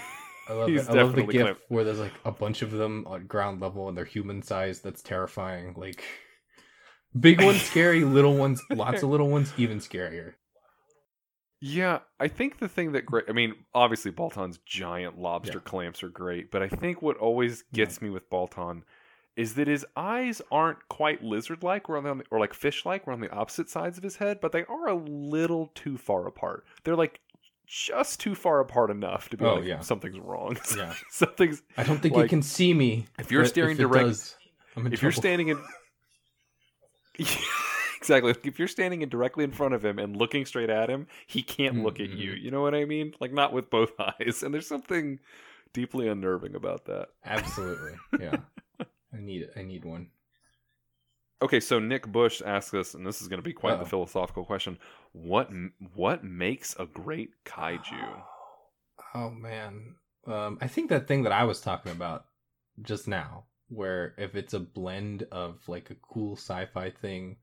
[0.48, 0.90] I love He's it.
[0.92, 3.98] I love the gif where there's like a bunch of them on ground level and
[3.98, 4.84] they're human sized.
[4.84, 5.74] That's terrifying.
[5.78, 6.04] Like
[7.20, 10.34] big ones scary, little ones, lots of little ones even scarier.
[11.62, 13.26] Yeah, I think the thing that great.
[13.28, 15.70] I mean, obviously, Baltan's giant lobster Yeah.
[15.70, 18.84] clamps are great, but I think what always gets me with Baltan
[19.36, 23.20] is that his eyes aren't quite lizard-like, or, on the, or like fish-like, we're on
[23.20, 26.64] the opposite sides of his head, but they are a little too far apart.
[26.84, 27.20] They're like
[27.68, 29.80] just too far apart enough to be Oh, like yeah.
[29.82, 30.58] something's wrong.
[30.78, 30.94] Yeah.
[31.10, 33.08] something's I don't think Like, it can see me.
[33.20, 34.36] if you're staring if it direct- does,
[34.78, 35.58] I'm in if you're standing in
[37.98, 40.90] exactly like if you're standing in directly in front of him and looking straight at
[40.90, 42.42] him he can't look at you Mhm.
[42.42, 45.20] you know what i mean like not with both eyes and there's something
[45.74, 47.94] deeply unnerving about that Absolutely.
[48.20, 48.36] Yeah.
[49.16, 49.48] I need.
[49.56, 50.10] I need one.
[51.42, 53.86] okay so nick bush asks us and this is going to be quite the Uh-oh.
[53.96, 54.78] philosophical question
[55.12, 55.50] what
[55.94, 58.22] what makes a great kaiju
[59.14, 59.96] Oh man.
[60.28, 62.26] Um I think that thing that I was talking about
[62.82, 67.38] just now where if it's a blend of like a cool sci-fi thing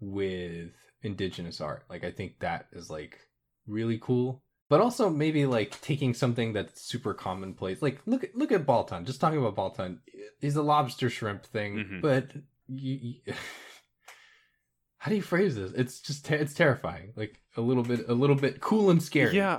[0.00, 0.72] with
[1.02, 3.18] indigenous art, like I think that is like
[3.66, 4.42] really cool.
[4.70, 7.82] But also maybe like taking something that's super commonplace.
[7.82, 9.04] Like look at look at Baltan.
[9.04, 9.98] Just talking about Baltan.
[10.40, 12.00] He's a lobster shrimp thing, Mhm.
[12.00, 12.30] but
[12.68, 13.34] you, you
[14.98, 15.72] how do you phrase this?
[15.72, 17.12] It's just ter- it's terrifying.
[17.16, 19.34] Like a little bit a little bit cool and scary.
[19.36, 19.58] yeah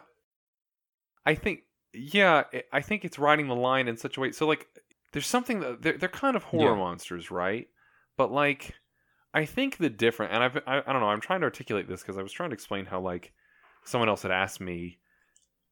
[1.26, 1.60] i think
[1.94, 4.66] yeah I- i think it's riding the line in such a way so like
[5.12, 6.80] there's something that they're, they're kind of horror Yeah.
[6.80, 7.68] monsters right
[8.18, 8.76] but like
[9.34, 12.02] i think the different and I've, i i don't know i'm trying to articulate this
[12.02, 13.34] because i was trying to explain how like
[13.84, 15.00] someone else had asked me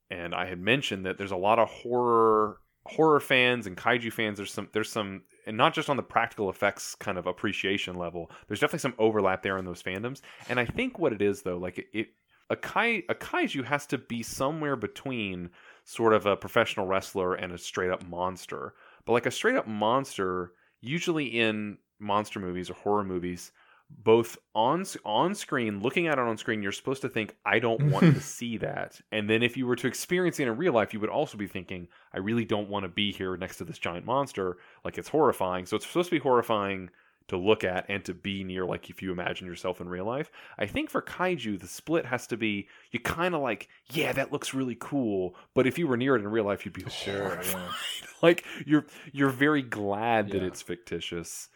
[0.09, 4.37] and i had mentioned that there's a lot of horror horror fans and kaiju fans
[4.37, 8.31] there's some there's some and not just on the practical effects kind of appreciation level
[8.47, 11.57] there's definitely some overlap there in those fandoms and i think what it is though
[11.57, 12.07] like it,
[12.49, 15.49] a kai a kaiju has to be somewhere between
[15.83, 18.73] sort of a professional wrestler and a straight up monster.
[19.05, 23.51] But like a straight up monster, usually in monster movies or horror movies,
[23.89, 27.91] both on on screen, looking at it on screen, you're supposed to think, I don't
[27.91, 28.99] want to see that.
[29.11, 31.47] And then if you were to experience it in real life, you would also be
[31.47, 34.57] thinking, I really don't want to be here next to this giant monster.
[34.85, 35.65] Like it's horrifying.
[35.65, 36.89] So it's supposed to be horrifying
[37.29, 40.31] to look at and to be near like if you imagine yourself in real life.
[40.57, 44.31] I think for kaiju the split has to be you kind of like, yeah, that
[44.31, 47.39] looks really cool, but if you were near it in real life you'd be Sure,
[47.43, 47.69] yeah.
[48.21, 51.49] like you're you're very glad that it's fictitious.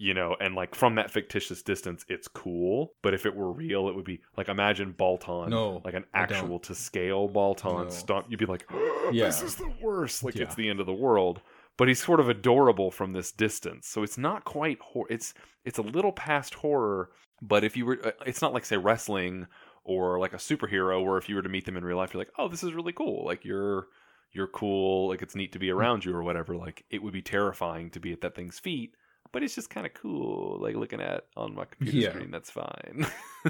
[0.00, 2.92] You know, and like from that fictitious distance, it's cool.
[3.02, 6.58] But if it were real, it would be like imagine Baltan, No, like an actual
[6.60, 7.90] to scale Baltan No.
[7.90, 8.26] stomp.
[8.28, 8.64] You'd be like,
[9.12, 9.26] Yeah.
[9.26, 10.22] this is the worst.
[10.22, 11.40] Like it's the end of the world
[11.76, 13.86] but he's sort of adorable from this distance.
[13.86, 15.32] So it's not quite hor- it's
[15.64, 19.46] it's a little past horror, but if you were uh, it's not like say wrestling
[19.84, 22.20] or like a superhero where if you were to meet them in real life you're
[22.20, 23.86] like, "Oh, this is really cool." Like you're
[24.32, 26.56] you're cool, like it's neat to be around you or whatever.
[26.56, 28.94] Like it would be terrifying to be at that thing's feet,
[29.32, 32.10] but it's just kind of cool like looking at on my computer Yeah.
[32.10, 32.30] screen.
[32.30, 33.06] That's fine.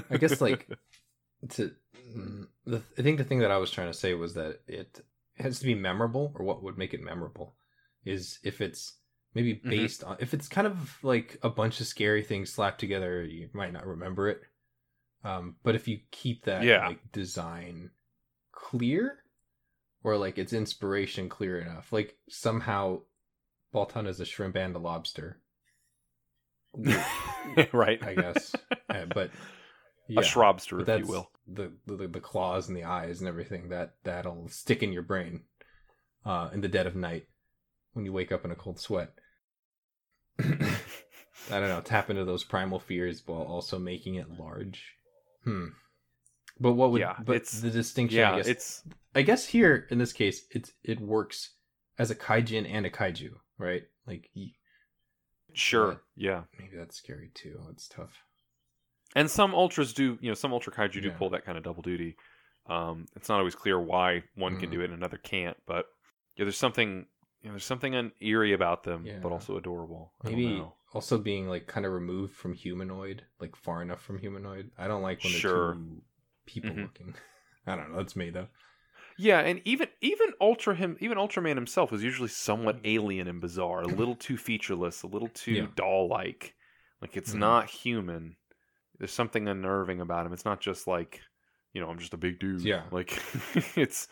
[0.09, 0.67] I guess like
[1.49, 1.71] to
[2.15, 5.01] mm, the I think the thing that I was trying to say was that it
[5.37, 7.55] has to be memorable, or what would make it memorable
[8.05, 8.97] is if it's
[9.33, 9.69] maybe Mhm.
[9.69, 13.49] based on if it's kind of like a bunch of scary things slapped together, you
[13.53, 14.41] might not remember it.
[15.23, 16.87] Um, but if you keep that Yeah.
[16.87, 17.91] like design
[18.51, 19.23] clear,
[20.03, 23.01] or like its inspiration clear enough, like somehow
[23.73, 25.39] Baltan is a shrimp and a lobster.
[27.73, 28.03] right.
[28.03, 28.55] I guess,
[28.89, 30.21] Uh, but A yeah.
[30.21, 31.29] shrubster, But if you will.
[31.47, 35.41] The, the the claws and the eyes and everything that that'll stick in your brain
[36.25, 37.27] uh in the dead of night
[37.93, 39.13] when you wake up in a cold sweat.
[40.39, 44.83] I don't know, tap into those primal fears while also making it large.
[45.43, 45.67] Hmm.
[46.59, 48.83] But what would Yeah, but it's- the distinction yeah, I guess it's
[49.15, 51.51] I guess here in this case it's it works
[51.97, 53.83] as a kaijin and a kaiju, right?
[54.05, 54.29] Like
[55.53, 55.87] sure.
[55.93, 56.43] But- Yeah.
[56.59, 57.59] maybe that's scary too.
[57.71, 58.23] It's tough.
[59.15, 61.81] And some ultras do, you know, some ultra kaiju do pull that kind of double
[61.81, 62.15] duty.
[62.67, 64.73] Um, it's not always clear why one can Mhm.
[64.73, 65.87] do it and another can't, but
[66.35, 67.07] yeah, there's something,
[67.41, 69.17] you know, there's something un- eerie about them, Yeah.
[69.19, 70.13] but also adorable.
[70.21, 70.75] I don't Maybe know.
[70.93, 74.71] also being like kind of removed from humanoid, like far enough from humanoid.
[74.77, 75.77] I don't like when they're Sure.
[76.45, 76.83] people Mhm.
[76.83, 77.15] looking.
[77.65, 77.97] I don't know.
[77.97, 78.49] That's me though.
[79.19, 83.81] Yeah, and even even Ultra him even Ultraman himself was usually somewhat alien and bizarre,
[83.81, 85.67] a little too featureless, a little too Yeah.
[85.75, 86.55] doll like.
[87.01, 87.39] Like it's Mhm.
[87.39, 88.37] not human.
[88.97, 90.33] There's something unnerving about him.
[90.33, 91.21] It's not just like,
[91.73, 92.61] you know, I'm just a big dude.
[92.61, 92.83] Yeah.
[92.91, 93.11] Like
[93.77, 94.07] it's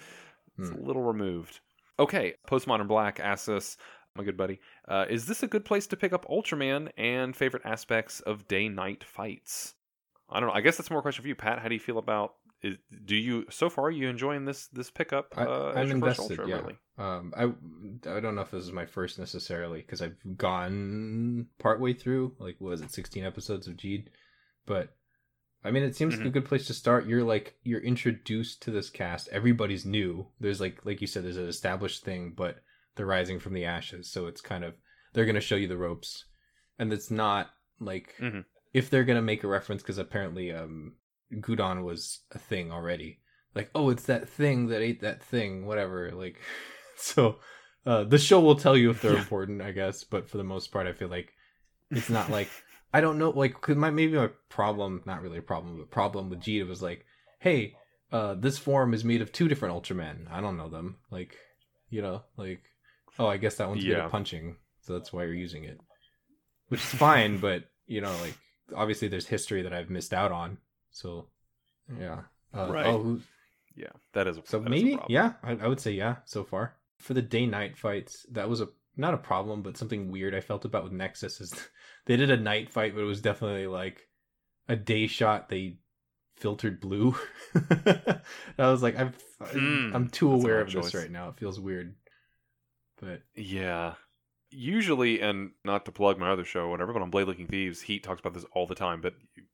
[0.58, 0.74] it's Hmm.
[0.76, 1.62] a little removed.
[2.00, 3.78] Okay, Postmodern Black asks us,
[4.16, 7.64] my good buddy, uh, is this a good place to pick up Ultraman and favorite
[7.66, 9.76] aspects of day night fights?
[10.30, 10.56] I don't know.
[10.56, 11.60] I guess that's more a question for you, Pat.
[11.60, 12.36] How do you feel about?
[12.64, 15.34] Is, do you so far are you enjoying this this pickup?
[15.38, 16.40] I, uh, your first invested.
[16.40, 16.56] Ultra, yeah.
[16.56, 16.76] really?
[16.98, 17.44] Um, I
[18.16, 22.36] I don't know if this is my first necessarily because I've gone partway through.
[22.40, 24.08] Like, what was it, 16 episodes of Geed?
[24.66, 24.96] But
[25.64, 27.08] I mean, it seems like a good place to start.
[27.08, 29.28] You're like you're introduced to this cast.
[29.30, 30.28] Everybody's new.
[30.40, 32.58] There's like like you said, there's an established thing, but
[32.96, 34.10] they're rising from the ashes.
[34.12, 34.76] So it's kind of
[35.14, 36.26] they're gonna show you the ropes,
[36.80, 37.50] and it's not
[37.80, 38.46] like Mhm.
[38.74, 40.96] if they're gonna make a reference because apparently um
[41.34, 43.20] Gudon was a thing already.
[43.56, 46.12] Like, oh, it's that thing that ate that thing, whatever.
[46.12, 46.40] Like,
[46.98, 47.40] so
[47.86, 49.20] uh, the show will tell you if they're Yeah.
[49.20, 50.04] important, I guess.
[50.04, 51.34] But for the most part, I feel like
[51.90, 52.50] it's not like
[52.94, 53.32] I don't know.
[53.32, 56.82] Like, cause my maybe my problem, not really a problem, but problem with Jeeta was
[56.82, 57.06] like,
[57.40, 57.76] hey,
[58.12, 60.32] uh, this form is made of two different Ultramen.
[60.32, 60.98] I don't know them.
[61.12, 61.36] Like,
[61.90, 62.62] you know, like,
[63.20, 65.80] oh, I guess that one's good at punching, so that's why you're using it,
[66.70, 67.40] which is fine.
[67.40, 68.38] but you know, like,
[68.76, 70.58] obviously, there's history that I've missed out on.
[70.98, 71.28] So,
[72.00, 72.22] yeah.
[72.54, 72.86] Uh, Right.
[72.88, 73.22] Oh, who,
[73.76, 75.12] Yeah, that is a so that is a maybe, problem.
[75.12, 76.18] yeah, I, I would say yeah.
[76.26, 80.10] So far, for the day night fights, that was a not a problem, but something
[80.12, 81.54] weird I felt about with Nexus is
[82.06, 84.08] they did a night fight, but it was definitely like
[84.68, 85.50] a day shot.
[85.50, 85.78] They
[86.38, 87.16] filtered blue.
[87.56, 88.22] I
[88.58, 91.30] was like, I'm Hmm, I'm too aware odd of this right now.
[91.30, 91.96] It feels weird,
[93.00, 93.96] but Yeah.
[94.60, 97.80] Usually, and not to plug my other show, or whatever, but on Blade Looking Thieves,
[97.80, 99.02] Heat talks about this all the time.
[99.02, 99.14] But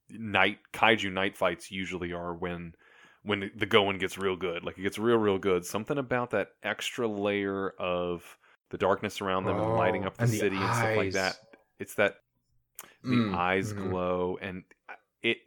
[0.09, 2.73] night kaiju night fights usually are when
[3.23, 4.63] when the going gets real good.
[4.63, 5.65] Like it gets real, real good.
[5.65, 8.37] Something about that extra layer of
[8.69, 11.11] the darkness around them and lighting Oh, up the and the city and stuff like
[11.11, 11.35] that.
[11.79, 12.15] It's that
[13.09, 13.77] the Mm, eyes mhm.
[13.77, 14.63] glow and
[15.21, 15.37] it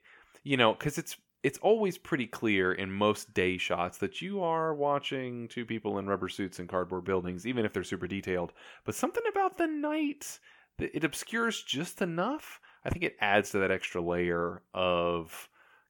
[0.44, 1.16] you know because it's
[1.46, 6.08] it's always pretty clear in most day shots that you are watching two people in
[6.08, 8.52] rubber suits and cardboard buildings even if they're super detailed
[8.84, 10.40] but something about the night
[10.78, 15.48] that it obscures just enough i think it adds to that extra layer of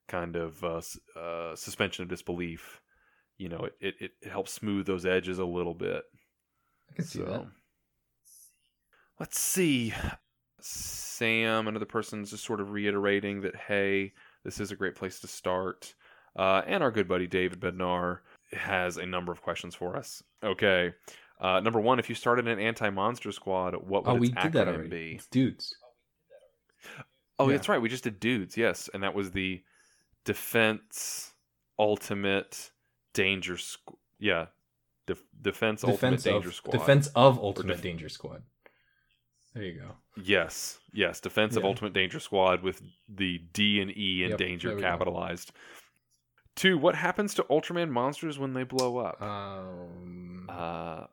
[0.08, 0.82] kind of uh,
[1.18, 2.82] uh, suspension of disbelief
[3.38, 6.04] you know it, it, it helps smooth those edges a little bit
[6.90, 7.46] I can see that.
[9.18, 9.94] let's see.
[10.60, 14.12] Sam, another person's just sort of reiterating that, hey,
[14.46, 15.92] this is a great place to start.
[16.36, 18.20] Uh, and our good buddy David Bednar
[18.52, 20.22] has a number of questions for us.
[20.44, 20.94] Okay.
[21.40, 24.28] Uh, number one, if you started an anti monster squad, what would Oh, its we
[24.28, 24.88] did that acronym already.
[24.88, 25.12] be?
[25.16, 25.74] It's dudes.
[27.38, 27.56] Oh, Yeah.
[27.56, 27.82] that's right.
[27.82, 28.88] We just did dudes, yes.
[28.94, 29.62] And that was the
[30.24, 31.32] Defense
[31.78, 32.70] Ultimate
[33.14, 33.98] Danger squad.
[34.18, 34.46] Yeah.
[35.06, 36.72] Def- Defense, Ultimate Defense Danger Squad.
[36.72, 38.42] Defense of Ultimate def- Danger Squad.
[39.56, 39.94] There you go.
[40.22, 41.70] Yes, yes, Defense of Yeah.
[41.70, 44.86] Ultimate Danger Squad with the D and E in Yep, danger we go.
[44.86, 45.50] capitalized.
[46.56, 49.20] Two, what happens to Ultraman monsters when they blow up?
[49.22, 51.06] Um, Uh,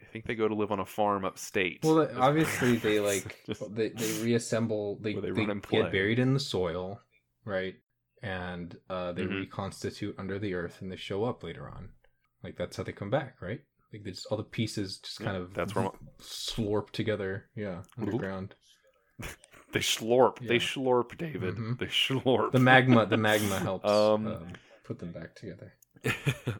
[0.00, 1.80] I think they go to live on a farm upstate.
[1.82, 4.96] Well, obviously they like Just- they, they reassemble.
[5.02, 7.00] They, they they, get buried in the soil,
[7.44, 7.74] right?
[8.22, 9.40] And uh, they Mhm.
[9.40, 11.90] reconstitute under the earth, and they show up later on.
[12.42, 13.60] Like that's how they come back, right?
[13.94, 15.88] Like just all the pieces just Yeah, kind of that's where
[16.20, 18.54] slurp together, yeah, underground.
[19.72, 20.38] they slurp.
[20.46, 21.54] They slorp, David.
[21.56, 21.78] Mhm.
[21.78, 22.50] They slorp.
[22.52, 24.48] The magma, the magma helps Um, um,
[24.84, 25.74] put them back together.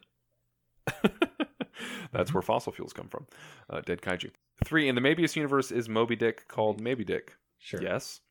[2.13, 3.27] That's where fossil fuels come from.
[3.69, 4.31] Uh, dead kaiju.
[4.63, 7.35] Three, in the Mebius universe, is Moby Dick called Maybe Dick?
[7.59, 7.81] Sure.
[7.81, 8.21] Yes.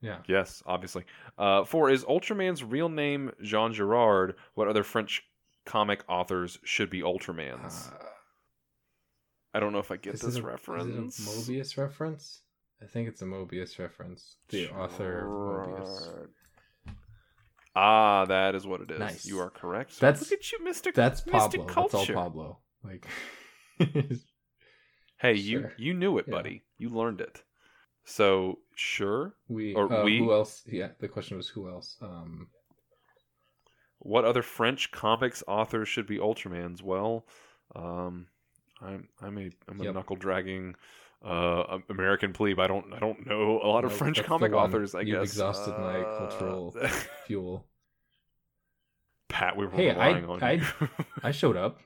[0.00, 0.18] Yeah.
[0.28, 1.04] Yes, obviously.
[1.36, 4.34] Uh, four is Ultraman's real name Jean Giraud.
[4.54, 5.22] What other French
[5.66, 7.92] comic authors should be Ultramans?
[7.92, 7.96] Uh,
[9.52, 11.18] I don't know if I get is this a- reference.
[11.18, 12.42] Is it a Mobius reference?
[12.82, 14.36] I think it's a Mobius reference.
[14.48, 16.28] The author of Mobius.
[17.76, 18.98] Ah, that is what it is.
[18.98, 19.26] Nice.
[19.26, 19.92] You are correct.
[19.92, 20.90] So That's- look at you, Mister.
[20.92, 21.66] That's Pablo.
[21.66, 22.06] That's all.
[22.06, 22.58] Pablo.
[22.82, 23.06] Like,
[25.18, 25.72] Hey, you Sure.
[25.76, 26.32] you knew it, Yeah.
[26.34, 26.62] buddy.
[26.78, 27.42] You learned it.
[28.04, 29.34] So sure.
[29.48, 30.62] we Or uh, we- who else?
[30.66, 31.96] Yeah, the question was who else?
[32.00, 32.48] Um,
[33.98, 36.82] What other French comics authors should be Ultramans?
[36.82, 37.26] Well,
[37.76, 38.28] um,
[38.82, 39.94] I'm I'm a I'm a Yep.
[39.94, 40.74] knuckle dragging
[41.24, 42.58] uh, American plebe.
[42.58, 44.94] I don't I don't know a lot of No, French comic authors.
[44.94, 46.74] I You've guess exhausted my Uh, cultural
[47.26, 47.66] fuel.
[49.28, 50.62] Pat, we were Hey, I- relying on I- you.
[51.22, 51.80] I showed up.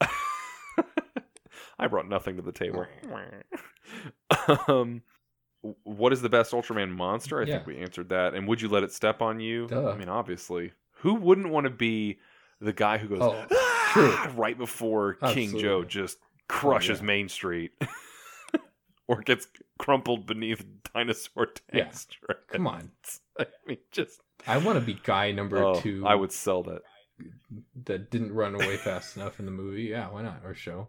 [1.78, 2.86] I brought nothing to the table.
[4.68, 5.02] um,
[5.84, 7.40] what is the best Ultraman monster?
[7.40, 8.34] I think we answered that.
[8.34, 9.66] And would you let it step on you?
[9.68, 9.90] Duh.
[9.90, 12.18] I mean, obviously, who wouldn't want to be
[12.60, 13.46] the guy who goes Oh,
[14.34, 17.06] Right before King Joe just oh, crushes yeah.
[17.06, 17.72] Main Street,
[19.08, 19.46] or gets
[19.78, 20.64] crumpled beneath
[20.94, 21.84] dinosaur Yeah.
[21.84, 22.06] tanks.
[22.48, 22.90] Come on.
[23.38, 26.04] I mean, just I want to be guy number oh, two.
[26.06, 26.82] I would sell that.
[27.84, 29.84] that didn't run away fast enough in the movie.
[29.84, 30.42] Yeah, why not?
[30.44, 30.88] Or show.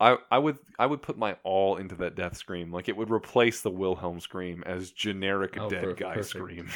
[0.00, 2.72] I, I would I would put my all into that death scream.
[2.72, 6.28] Like it would replace the Wilhelm scream as generic Oh, dead per- guy perfect.
[6.28, 6.70] scream.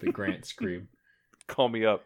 [0.00, 0.88] The Grant scream.
[1.46, 2.04] Call me up.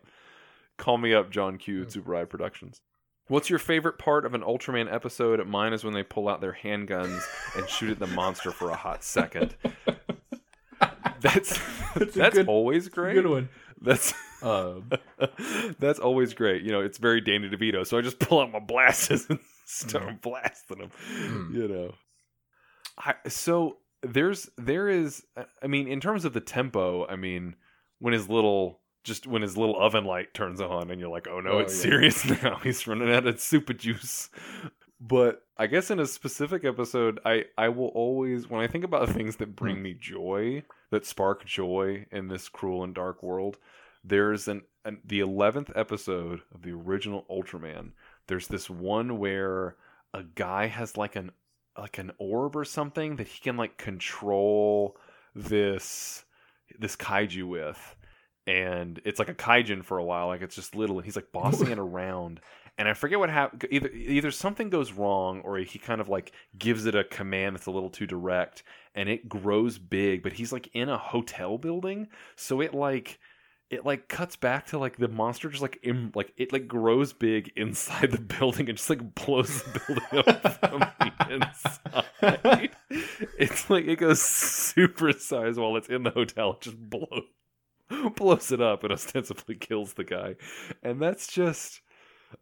[0.79, 2.03] Call me up, John Q at Mm.
[2.03, 2.81] Tsuburaya Productions.
[3.29, 5.45] What's your favorite part of an Ultraman episode?
[5.49, 7.23] Mine is when they pull out their handguns
[7.57, 9.57] and shoot at the monster for a hot second.
[11.21, 11.59] That's
[11.95, 13.15] That's that's, good- always great.
[13.15, 13.49] Good one.
[13.81, 14.13] That's
[14.43, 14.91] Um,
[15.79, 16.63] that's always great.
[16.63, 17.87] You know, it's very Danny DeVito.
[17.87, 20.21] So I just pull out my blasters and start Mm.
[20.21, 20.91] blasting them.
[21.19, 21.55] Mm.
[21.55, 21.95] You know.
[22.99, 25.25] I, so there's there is
[25.63, 27.57] I mean in terms of the tempo, I mean
[27.99, 31.41] when his little just when his little oven light turns on and you're like, "Oh
[31.41, 31.91] no, Oh, it's yeah.
[31.91, 32.57] serious now.
[32.57, 34.29] He's running out of super juice."
[35.01, 39.09] But I guess in a specific episode, I I will always when I think about
[39.09, 39.83] things that bring hmm.
[39.83, 43.59] me joy, that spark joy in this cruel and dark world,
[44.05, 47.93] there's an, an the 11th episode of the original Ultraman.
[48.27, 49.77] There's this one where
[50.13, 51.31] a guy has like an
[51.79, 54.97] like an orb or something that he can like control
[55.35, 56.25] this
[56.79, 57.97] this kaiju with
[58.47, 61.33] and it's like a kaijin for a while like it's just little and he's like
[61.33, 62.41] bossing it around
[62.79, 66.33] and i forget what happened either either something goes wrong or he kind of like
[66.59, 68.63] gives it a command that's a little too direct
[68.95, 73.19] and it grows big but he's like in a hotel building so it like
[73.69, 77.13] it like cuts back to like the monster just like Im- like it like grows
[77.13, 82.71] big inside the building and just like blows the building up from the inside.
[83.39, 87.25] It's like it goes super size while it's in the hotel, it just blows
[88.17, 90.37] blows it up and ostensibly kills the guy.
[90.83, 91.81] And that's just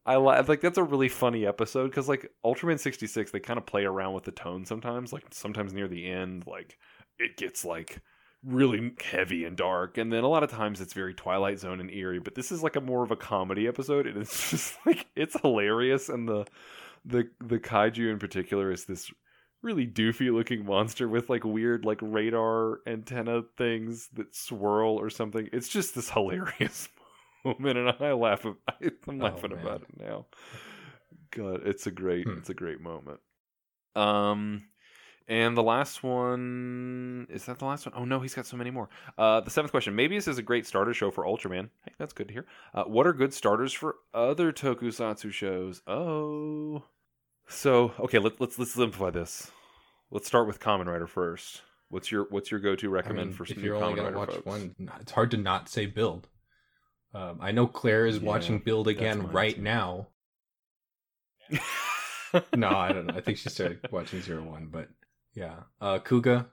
[0.06, 3.58] I li- like that's a really funny episode because like Ultraman sixty six they kind
[3.58, 5.12] of play around with the tone sometimes.
[5.12, 6.78] Like sometimes near the end, like
[7.18, 8.00] it gets like
[8.44, 11.90] really heavy and dark and then a lot of times it's very twilight zone and
[11.90, 15.06] eerie but this is like a more of a comedy episode and it's just like
[15.16, 16.44] it's hilarious and the
[17.06, 19.10] the the kaiju in particular is this
[19.64, 25.48] really doofy looking monster with like weird like radar antenna things that swirl or something
[25.52, 26.88] it's just this hilarious
[27.44, 28.56] moment and i laugh i'm
[29.08, 29.60] Oh, laughing man.
[29.60, 30.26] about it now
[31.30, 32.38] god it's a great Hmm.
[32.38, 33.20] it's a great moment
[33.96, 34.64] um
[35.26, 37.94] and the last one is that the last one?
[37.96, 38.90] Oh no, he's got so many more.
[39.16, 41.70] Uh, the seventh question: Maybe this is a great starter show for Ultraman.
[41.86, 42.44] Hey, that's good to hear.
[42.74, 45.80] Uh, what are good starters for other Tokusatsu shows?
[45.86, 46.84] Oh,
[47.48, 49.50] so okay, let, let's let's simplify this.
[50.10, 51.62] Let's start with Kamen Rider first.
[51.88, 53.94] What's your what's your go to I recommend mean, for some if new you're only
[53.94, 54.44] Kamen gonna Rider watch folks?
[54.44, 56.28] one, it's hard to not say build.
[57.14, 59.62] Um, I know Claire is Yeah, watching build again right too.
[59.62, 60.08] now.
[62.54, 63.14] no, I don't know.
[63.16, 64.88] I think she started watching Zero One, but
[65.34, 66.46] yeah, uh, Kuuga.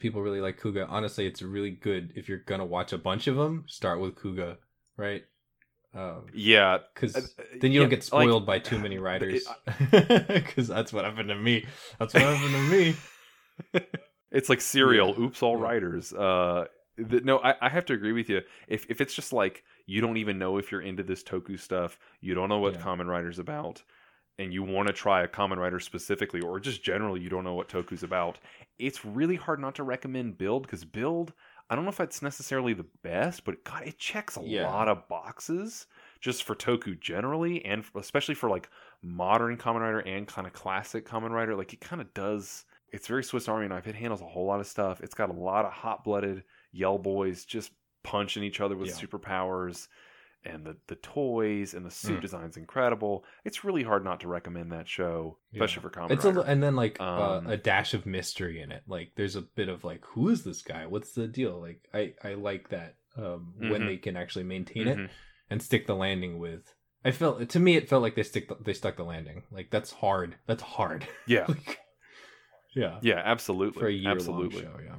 [0.00, 0.86] People really like Kuuga.
[0.88, 3.64] Honestly, it's really good if you're gonna watch a bunch of them.
[3.68, 4.56] Start with Kuuga,
[4.96, 5.24] right?
[6.32, 9.54] Yeah, Because uh, then you yeah, don't get like, spoiled by too many writers.
[9.90, 11.66] Because that's what happened to me.
[11.98, 12.96] That's what happened to me.
[14.30, 15.14] it's like serial.
[15.16, 15.18] Yeah.
[15.18, 15.62] Oops, all Yeah.
[15.62, 16.12] writers.
[16.12, 16.66] Uh,
[16.96, 18.42] the, no, I, I have to agree with you.
[18.68, 21.98] If if it's just like you don't even know if you're into this Toku stuff,
[22.20, 22.80] you don't know what Yeah.
[22.80, 23.82] Kamen Rider's about,
[24.38, 27.54] and you want to try a Kamen Rider specifically, or just generally you don't know
[27.54, 28.38] what Toku's about,
[28.78, 31.32] it's really hard not to recommend Build because Build.
[31.70, 34.66] I don't know if it's necessarily the best, but God, it checks a Yeah.
[34.66, 35.86] lot of boxes
[36.20, 38.68] just for Toku generally, and especially for like
[39.02, 41.54] modern Kamen Rider and kind of classic Kamen Rider.
[41.54, 42.64] Like it kind of does.
[42.92, 43.86] It's very Swiss Army knife.
[43.86, 45.00] It handles a whole lot of stuff.
[45.00, 46.42] It's got a lot of hot blooded
[46.72, 47.70] yell boys just
[48.02, 48.94] punching each other with Yeah.
[49.06, 49.86] superpowers,
[50.44, 52.22] and the the toys and the suit Mm.
[52.22, 53.24] design's incredible.
[53.44, 55.88] It's really hard not to recommend that show, especially Yeah.
[55.88, 58.82] for Kamen It's a, and then like Um, uh, a dash of mystery in it.
[58.86, 60.86] Like there's a bit of like, who is this guy?
[60.86, 61.60] What's the deal?
[61.60, 63.86] Like I I like that um, when Mhm.
[63.86, 65.04] they can actually maintain Mhm.
[65.06, 65.10] it
[65.50, 66.74] and stick the landing with.
[67.04, 69.42] I felt to me it felt like they stick the, they stuck the landing.
[69.50, 70.36] Like that's hard.
[70.46, 71.06] That's hard.
[71.26, 71.80] Yeah, Like,
[72.74, 72.98] yeah.
[73.02, 74.62] yeah, absolutely, For a year absolutely.
[74.62, 74.80] long show.
[74.84, 74.96] Yeah.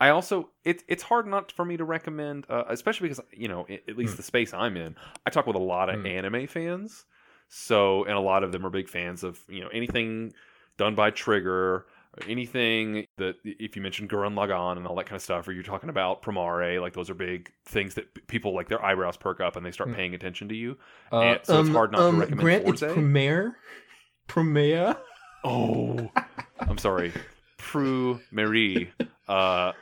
[0.00, 3.66] I also it's it's hard not for me to recommend, uh, especially because you know
[3.68, 4.16] at least Mm.
[4.18, 6.08] the space I'm in, I talk with a lot of Mm.
[6.08, 7.04] anime fans,
[7.48, 10.32] so and a lot of them are big fans of you know anything
[10.76, 11.86] done by Trigger,
[12.28, 15.62] anything that if you mention Gurren Lagann and all that kind of stuff, or you're
[15.62, 19.54] talking about Primare, like those are big things that people like their eyebrows perk up
[19.56, 19.94] and they start Mm.
[19.96, 20.76] paying attention to you.
[21.12, 22.82] Uh, And so it's hard not to recommend Grant, Fourze.
[22.82, 23.54] it's Promare.
[24.28, 24.96] Promare.
[25.44, 26.10] Oh,
[26.58, 27.12] I'm sorry,
[27.58, 28.90] Prue Marie.
[29.28, 29.72] Uh,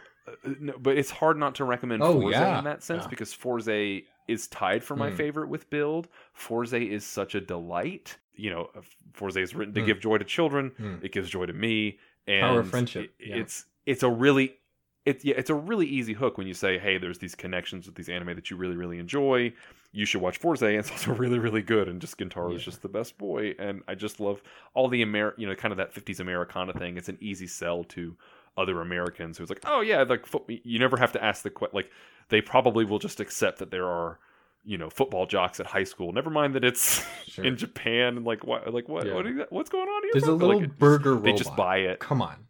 [0.61, 2.59] no, but it's hard not to recommend Oh, Fourze yeah.
[2.59, 3.09] in that sense Yeah.
[3.09, 5.17] because Fourze is tied for my Hmm.
[5.17, 6.09] favorite with Build.
[6.33, 8.19] Fourze is such a delight.
[8.35, 8.71] You know,
[9.13, 9.87] Fourze is written to Hmm.
[9.87, 10.71] give joy to children.
[10.77, 10.95] Hmm.
[11.03, 11.99] It gives joy to me.
[12.27, 13.37] And Power of friendship, it- yeah.
[13.37, 14.57] it's it's a really
[15.05, 17.97] it's yeah, it's a really easy hook when you say, hey, there's these connections with
[17.97, 19.53] these anime that you really really enjoy.
[19.91, 20.63] You should watch Fourze.
[20.63, 21.89] And it's also really really good.
[21.89, 23.57] And just Gentaro is just the best boy.
[23.59, 24.41] And I just love
[24.75, 26.97] all the Amer you know kind of that 50s Americana thing.
[26.97, 28.17] It's an easy sell to
[28.57, 31.69] other Americans who's like, oh yeah, like fo- you never have to ask the que-
[31.73, 31.91] like
[32.29, 34.19] they probably will just accept that there are
[34.65, 36.13] you know football jocks at high school.
[36.13, 37.45] Never mind that it's Sure.
[37.45, 39.15] in Japan and like what like what Yeah.
[39.15, 40.11] what what's going on here?
[40.15, 41.37] There's a little it- burger They robot.
[41.39, 41.99] just buy it.
[42.01, 42.47] Come on.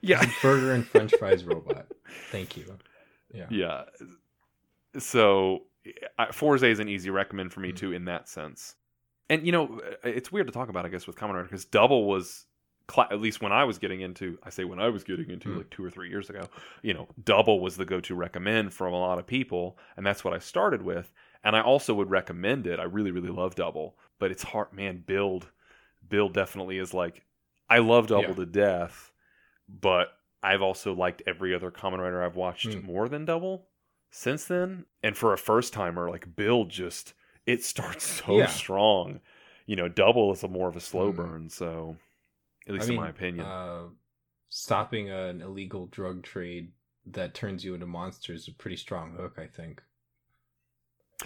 [0.00, 1.86] Yeah, burger and French fries robot.
[2.30, 2.64] Thank you.
[3.34, 3.46] Yeah.
[3.50, 3.84] yeah.
[4.98, 5.62] So
[6.18, 7.76] I- Fourze is an easy recommend for me Mm.
[7.76, 8.76] too in that sense.
[9.28, 12.46] And you know, it's weird to talk about, I guess, with Rider because Double was
[12.86, 14.38] cla at least when I was getting into.
[14.42, 15.56] I say when I was getting into Mm.
[15.58, 16.48] like two or three years ago.
[16.82, 20.34] You know, Double was the go-to recommend from a lot of people, and that's what
[20.34, 21.12] I started with.
[21.44, 22.78] And I also would recommend it.
[22.80, 25.02] I really, really love Double, but it's hard, man.
[25.06, 25.50] Build,
[26.08, 27.24] build definitely is like
[27.68, 28.34] I love Double Yeah.
[28.34, 29.10] to death,
[29.68, 30.08] but
[30.42, 32.84] I've also liked every other Kamen Rider I've watched Mm.
[32.84, 33.68] more than Double
[34.10, 34.86] since then.
[35.02, 37.14] And for a first timer, like Build just
[37.46, 38.46] it starts so Yeah.
[38.46, 39.20] strong.
[39.66, 41.16] You know, Double is a more of a slow Mm.
[41.16, 41.96] burn, so
[42.66, 43.46] at least I mean, in my opinion.
[43.46, 43.82] Uh,
[44.48, 46.72] stopping an illegal drug trade
[47.06, 49.82] that turns you into monsters is a pretty strong hook, I think.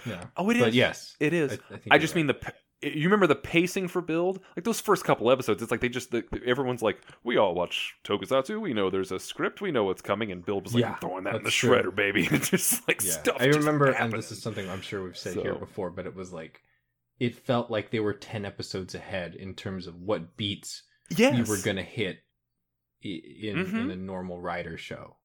[0.07, 0.24] Yeah.
[0.36, 0.62] oh, it is.
[0.62, 1.16] But yes.
[1.20, 1.59] it is.
[1.70, 2.26] I, I, I just right.
[2.26, 2.53] mean the.
[2.82, 4.41] You remember the pacing for Build?
[4.57, 7.95] Like those first couple episodes, it's like they just the, everyone's like, we all watch
[8.05, 8.59] Tokusatsu.
[8.59, 9.61] We know there's a script.
[9.61, 11.76] We know what's coming, and Build was like, Yeah, I'm throwing that in the true.
[11.76, 12.26] shredder, baby.
[12.32, 13.11] It's just like yeah.
[13.11, 13.36] stuff.
[13.38, 16.32] I remember, and this is something I'm sure we've said here before, but it was
[16.32, 16.62] like,
[17.18, 21.36] it felt like they were 10 episodes ahead in terms of what beats yes.
[21.36, 22.18] you were going to hit
[23.02, 23.92] in, in Mhm.
[23.92, 25.16] a normal rider show.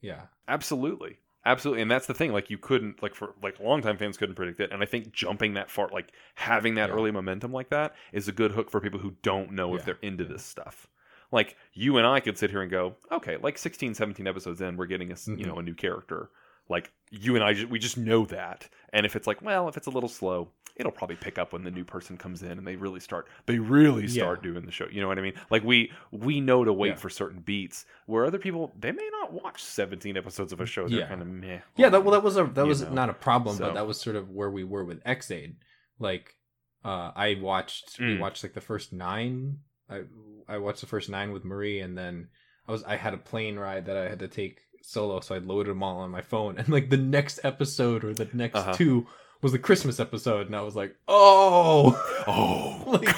[0.00, 0.26] Yeah.
[0.48, 1.18] Absolutely.
[1.44, 1.82] Absolutely.
[1.82, 2.32] And that's the thing.
[2.32, 4.70] Like you couldn't like for like longtime fans couldn't predict it.
[4.72, 6.94] And I think jumping that far like having that Yeah.
[6.96, 9.98] early momentum like that is a good hook for people who don't know if they're
[10.02, 10.86] into this stuff.
[11.32, 14.76] Like you and I could sit here and go, okay, like 16, 17 episodes in,
[14.76, 15.46] we're getting a you Mhm.
[15.46, 16.30] know a new character.
[16.68, 18.68] Like you and I, we just know that.
[18.92, 21.64] And if it's like, well, if it's a little slow, it'll probably pick up when
[21.64, 24.52] the new person comes in and they really start, they really start Yeah.
[24.52, 24.86] doing the show.
[24.90, 25.34] You know what I mean?
[25.50, 26.94] Like we we know to wait Yeah.
[26.96, 30.88] for certain beats, where other people they may not watch seventeen episodes of a show.
[30.88, 31.08] They're Yeah.
[31.08, 31.60] kind of meh.
[31.76, 33.86] Yeah, that well, that was a that was know, not a problem, so- but that
[33.86, 35.56] was sort of where we were with Ex-Aid.
[35.98, 36.36] Like,
[36.84, 38.20] uh, I watched we Mm.
[38.20, 39.58] watched like the first nine.
[39.90, 40.02] I
[40.48, 42.28] I watched the first nine with Marie, and then
[42.66, 45.38] I was I had a plane ride that I had to take solo, so I
[45.38, 46.56] loaded them all on my phone.
[46.58, 48.72] And like the next episode or the next Uh-huh.
[48.74, 49.06] two
[49.40, 51.92] was the Christmas episode, and I was like, oh,
[52.26, 53.14] Oh, like,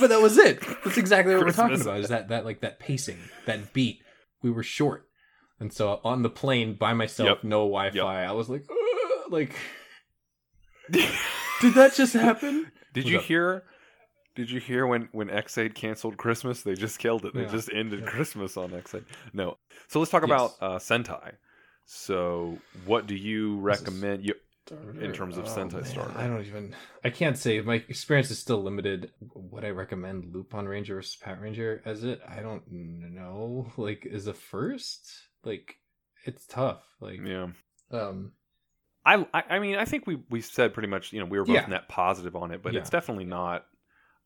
[0.00, 0.60] but that was it.
[0.84, 2.00] That's exactly what we're talking about.
[2.00, 4.00] Is that that like that pacing, that beat?
[4.42, 5.06] We were short,
[5.58, 7.44] and so on the plane by myself, Yep.
[7.44, 8.24] no Wi-Fi.
[8.24, 8.64] I was like,
[9.28, 9.54] like,
[10.90, 12.72] did that just happen?
[12.94, 13.24] Did What's you up?
[13.24, 13.64] hear?
[14.40, 16.62] Did you hear when when Ex-Aid canceled Christmas?
[16.62, 17.34] They just killed it.
[17.34, 17.48] They Yeah.
[17.48, 18.06] just ended Yeah.
[18.06, 19.04] Christmas on Ex-Aid.
[19.34, 19.58] No.
[19.88, 20.28] So let's talk Yes.
[20.30, 21.34] about uh, Sentai.
[21.84, 24.24] So what do you recommend?
[24.24, 24.34] You
[25.00, 26.14] In terms of Sentai Oh, man, starter.
[26.16, 26.74] I don't even.
[27.04, 29.10] I can't say my experience is still limited.
[29.34, 32.20] Would I recommend Lupinranger versus Patranger as it?
[32.26, 33.70] I don't know.
[33.76, 35.10] Like, is a first,
[35.44, 35.76] like,
[36.24, 36.82] it's tough.
[37.00, 37.48] Like, yeah.
[37.90, 38.32] um,
[39.04, 41.44] I, I I mean I think we we said pretty much you know we were
[41.46, 41.66] both Yeah.
[41.66, 42.80] net positive on it, but Yeah.
[42.80, 43.64] it's definitely not.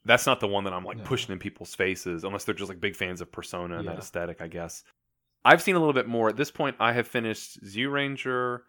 [0.04, 1.04] That's not the one that I'm like No.
[1.04, 4.40] pushing in people's faces, unless they're just like big fans of Persona and that aesthetic,
[4.42, 4.84] I guess.
[5.44, 6.76] I've seen a little bit more at this point.
[6.80, 8.64] I have finished Z Ranger,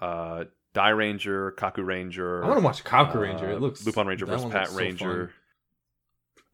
[0.00, 2.44] uh, Dairanger, Kaku Ranger.
[2.44, 3.50] I want to watch Kaku Ranger.
[3.50, 5.32] uh, It looks Lupinranger versus Pat so Ranger.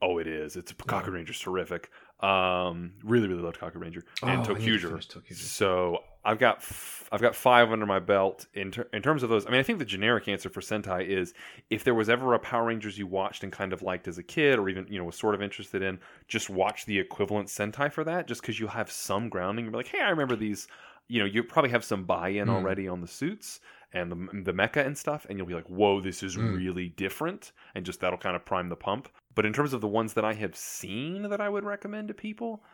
[0.02, 0.56] oh, it is.
[0.56, 1.12] It's Kaku Yeah.
[1.12, 1.90] Ranger's terrific.
[2.20, 5.34] Um, really, really loved Kaku Ranger Oh, and to ToQger.
[5.34, 9.30] So I've got f- I've got five under my belt in ter- in terms of
[9.30, 9.46] those.
[9.46, 11.34] I mean, I think the generic answer for Sentai is
[11.70, 14.22] if there was ever a Power Rangers you watched and kind of liked as a
[14.24, 17.92] kid, or even you know was sort of interested in, just watch the equivalent Sentai
[17.92, 19.66] for that, just because you have some grounding.
[19.66, 20.66] You're like, hey, I remember these.
[21.08, 22.54] You know, you probably have some buy-in Mm.
[22.54, 23.60] already on the suits
[23.92, 26.56] and the the mecha and stuff, and you'll be like, whoa, this is Mm.
[26.56, 29.08] really different, and just that'll kind of prime the pump.
[29.36, 32.14] But in terms of the ones that I have seen that I would recommend to
[32.14, 32.64] people,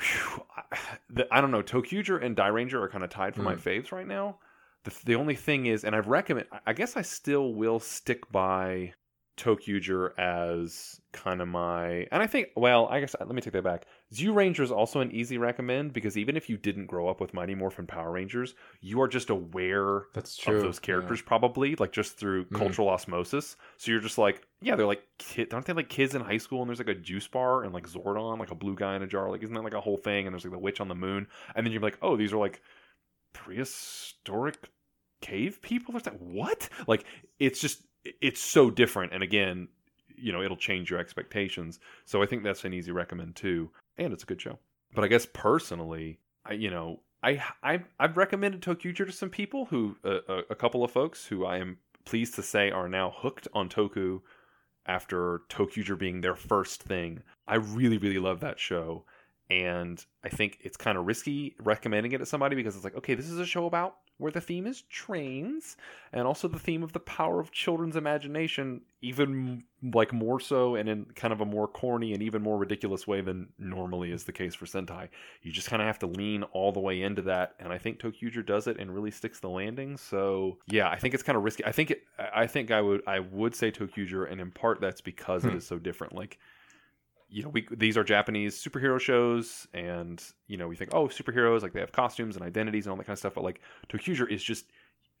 [0.00, 0.78] whew, I,
[1.10, 1.62] the, I don't know.
[1.62, 3.62] ToQger and Dairanger are kind of tied for my Mm.
[3.62, 4.38] faves right now.
[4.84, 8.94] The, the only thing is, and I've recommend, I guess I still will stick by
[9.40, 13.64] ToQger as kind of my, and I think, well, I guess let me take that
[13.64, 13.86] back.
[14.12, 17.32] Zoo Ranger is also an easy recommend because even if you didn't grow up with
[17.32, 20.56] Mighty Morphin Power Rangers, you are just aware That's true.
[20.56, 22.58] of those characters probably, like just through Mm.
[22.58, 23.56] cultural osmosis.
[23.78, 26.60] So you're just like, yeah, they're like, kid, aren't they like kids in high school?
[26.60, 29.06] And there's like a juice bar and like Zordon, like a blue guy in a
[29.06, 29.30] jar.
[29.30, 30.26] Like, isn't that like a whole thing?
[30.26, 31.26] And there's like the witch on the moon.
[31.54, 32.60] And then you're like, oh, these are like
[33.32, 34.68] prehistoric
[35.22, 35.92] cave people.
[35.92, 36.68] There's that what?
[36.86, 37.04] Like,
[37.38, 39.12] it's just, it's so different.
[39.12, 39.68] And again,
[40.16, 41.80] you know, it'll change your expectations.
[42.04, 43.70] So I think that's an easy recommend too.
[43.98, 44.58] And it's a good show.
[44.94, 49.66] But I guess personally, I, you know, I, I I've recommended ToQger to some people
[49.66, 53.46] who uh, a, couple of folks who I am pleased to say are now hooked
[53.52, 54.20] on Toku
[54.86, 57.22] after ToQger being their first thing.
[57.46, 59.04] I really really love that show
[59.50, 63.14] and I think it's kind of risky recommending it to somebody because it's like okay,
[63.14, 65.78] this is a show about where the theme is trains
[66.12, 70.90] and also the theme of the power of children's imagination even like more so and
[70.90, 74.32] in kind of a more corny and even more ridiculous way than normally is the
[74.32, 75.08] case for Sentai
[75.40, 77.98] you just kind of have to lean all the way into that and i think
[77.98, 81.42] ToQger does it and really sticks the landing so yeah i think it's kind of
[81.42, 82.02] risky i think it
[82.34, 85.56] i think i would i would say ToQger and in part that's because it Hmm.
[85.56, 86.38] is so different like
[87.30, 91.62] you know we these are japanese superhero shows and you know we think oh superheroes
[91.62, 94.30] like they have costumes and identities and all that kind of stuff but like ToQger
[94.30, 94.66] is just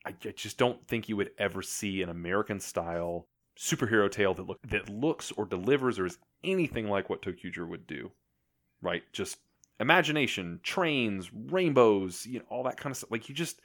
[0.04, 3.26] i, I just don't think you would ever see an american style
[3.58, 7.86] superhero tale that look that looks or delivers or is anything like what ToQger would
[7.86, 8.10] do
[8.80, 9.38] right just
[9.80, 13.10] imagination, trains, rainbows, you know, all that kind of stuff.
[13.10, 13.60] Like you just,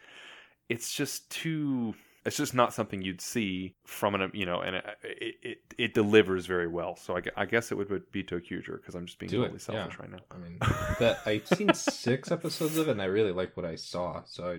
[0.69, 1.93] it's just too.
[2.25, 5.93] It's just not something you'd see from an, you know, and it it, it, it
[5.93, 6.95] delivers very well.
[6.95, 9.59] So I, I guess it would, be ToQger because I'm just being Do it, totally
[9.59, 10.01] selfish yeah.
[10.01, 10.19] right now.
[10.31, 10.57] I mean,
[10.99, 14.23] that I've seen six episodes of it, and I really like what I saw.
[14.25, 14.57] So I,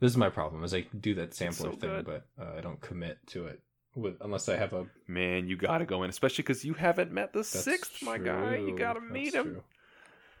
[0.00, 2.80] this is my problem: is I do that sampler so thing, but uh, I don't
[2.80, 3.60] commit to it
[3.94, 4.86] with unless I have a.
[5.06, 8.18] Man, you got to go in, especially because you haven't met the That's sixth, my
[8.18, 8.56] guy.
[8.56, 9.52] You got to meet That's him.
[9.52, 9.62] true.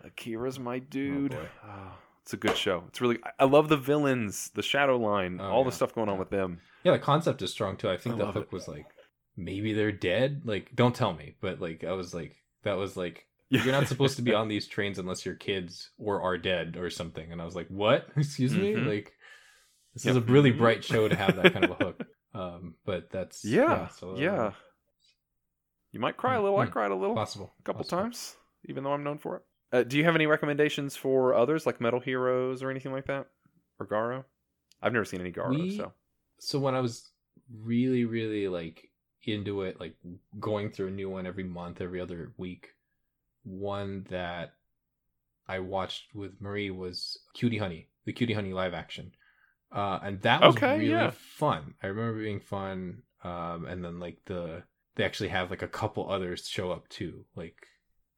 [0.04, 1.32] Akira's my dude.
[1.32, 1.48] boy.
[1.64, 1.96] Ah,
[2.26, 2.82] it's a good show.
[2.88, 3.18] It's really.
[3.24, 6.30] I- I love the villains, the Shadow Line, Oh, all the stuff going on with
[6.30, 6.60] them.
[6.82, 7.88] Yeah, the concept is strong too.
[7.88, 8.52] I think I the hook it.
[8.52, 8.86] was like
[9.36, 10.42] maybe they're dead.
[10.44, 13.62] Like, don't tell me, but like I was like that was like Yeah.
[13.62, 16.90] you're not supposed to be on these trains unless you're kids or are dead or
[16.90, 17.30] something.
[17.30, 18.08] And I was like, what?
[18.16, 18.72] Excuse me?
[18.72, 18.86] Mhm.
[18.88, 19.12] Like,
[19.94, 20.10] this Yep.
[20.10, 20.58] is a really Mhm.
[20.58, 22.04] bright show to have that kind of a hook.
[22.34, 24.52] Um, but that's Yeah, so, uh, yeah.
[25.92, 26.58] You might cry a little.
[26.58, 27.14] I Mm, cried a little.
[27.14, 28.02] possible a couple possible.
[28.02, 29.42] times, even though I'm known for it.
[29.72, 33.26] Uh, do you have any recommendations for others, like Metal Heroes or anything like that,
[33.78, 34.24] or Garo?
[34.82, 35.92] I've never seen any Garo, We- so
[36.38, 37.10] So when I was
[37.50, 38.90] really, really like
[39.24, 39.96] into it, like
[40.38, 42.74] going through a new one every month, every other week,
[43.44, 44.54] one that
[45.48, 49.12] I watched with Marie was Cutie Honey, the Cutie Honey live action.
[49.72, 51.10] Uh, and that was Okay, really yeah.
[51.10, 51.74] fun.
[51.82, 53.02] I remember being fun.
[53.24, 54.64] Um, and then like the
[54.96, 57.26] they actually have like a couple others show up too.
[57.36, 57.66] Like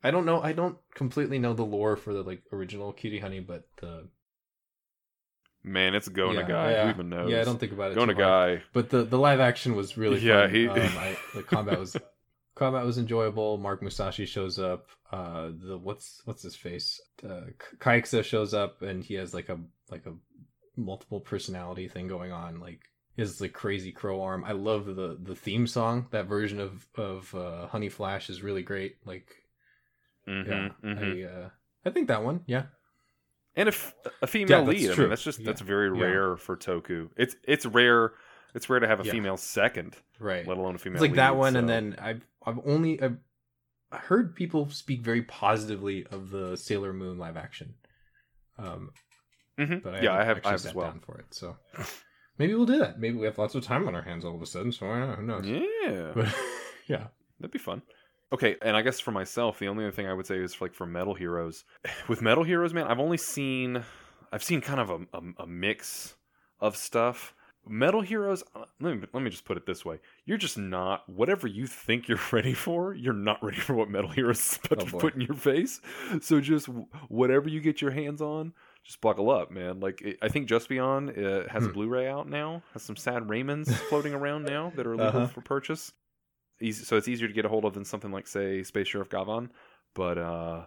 [0.03, 3.41] I don't know, I don't completely know the lore for the like original Cutie Honey,
[3.41, 4.09] but the
[5.63, 6.71] man, it's going yeah, to guy.
[6.73, 7.31] yeah, Who even knows?
[7.31, 7.95] Yeah, I don't think about it.
[7.95, 8.63] going to guy.
[8.73, 10.55] But the the live action was really Yeah, fun.
[10.55, 11.97] he- um, I, the combat was
[12.55, 13.59] combat was enjoyable.
[13.59, 14.87] Mark Musashi shows up.
[15.11, 17.01] Uh, the what's what's his face?
[17.25, 17.43] Uh,
[17.79, 19.59] Kaiksa shows up, and he has like a
[19.91, 20.15] like a
[20.77, 22.61] multiple personality thing going on.
[22.61, 22.81] Like
[23.17, 24.45] his like crazy crow arm.
[24.45, 26.07] I love the the theme song.
[26.11, 28.97] That version of of uh, Honey Flash is really great.
[29.05, 29.27] Like
[30.29, 31.49] hmm yeah, hmm I uh,
[31.87, 32.43] I think that one.
[32.47, 32.65] Yeah,
[33.57, 34.91] and a, f- a female Yeah, that's lead.
[34.91, 35.05] I true.
[35.05, 35.67] mean, that's just that's Yeah.
[35.67, 36.05] very Yeah.
[36.05, 37.11] rare for Toku.
[37.17, 38.13] It's it's rare.
[38.55, 40.47] It's rare to have a female second, right.
[40.47, 40.97] let alone a female.
[40.97, 43.19] It's like that lead, one, and then I've I've only I've
[43.93, 47.75] heard people speak very positively of the Sailor Moon live action.
[48.59, 48.91] Um,
[49.59, 49.83] Mhm.
[49.83, 50.41] but I yeah, I have.
[50.45, 50.87] I have sat well.
[50.91, 51.27] down for it.
[51.35, 51.57] So
[52.39, 52.99] maybe we'll do that.
[52.99, 54.73] Maybe we have lots of time on our hands all of a sudden.
[54.73, 54.87] So?
[54.87, 55.47] Who knows?
[55.47, 56.35] Yeah, But
[56.87, 57.09] yeah,
[57.41, 57.83] That'd be fun.
[58.33, 60.75] Okay, and I guess for myself, the only other thing I would say is like
[60.75, 61.65] for Metal Heroes.
[62.09, 63.83] With Metal Heroes, man, I've only seen,
[64.33, 66.17] I've seen kind of a, a, a mix
[66.61, 67.35] of stuff.
[67.71, 71.07] Metal Heroes, uh, let me let me just put it this way: you're just not
[71.09, 72.95] whatever you think you're ready for.
[72.95, 74.99] You're not ready for what Metal Heroes is about Oh, to boy.
[74.99, 75.81] put in your face.
[76.23, 76.67] So just
[77.09, 78.53] whatever you get your hands on,
[78.85, 79.81] just buckle up, man.
[79.81, 81.73] Like it, I think Just Beyond uh, has a Hmm.
[81.75, 82.63] Blu-ray out now.
[82.73, 85.27] Has some sad Raymonds floating around now that are legal Uh-huh.
[85.27, 85.93] for purchase
[86.61, 89.09] easy, so it's easier to get a hold of than something like say Space Sheriff
[89.09, 89.51] Gavan,
[89.95, 90.65] but uh,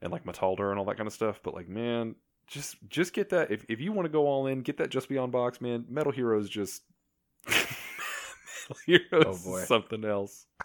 [0.00, 1.40] and like Metalder and all that kind of stuff.
[1.42, 2.14] But like, man,
[2.46, 5.08] just just get that if if you want to go all in, get that Just
[5.08, 5.84] Beyond box, man.
[5.88, 6.82] Metal Heroes just
[7.48, 10.46] Metal Heroes Oh, something else.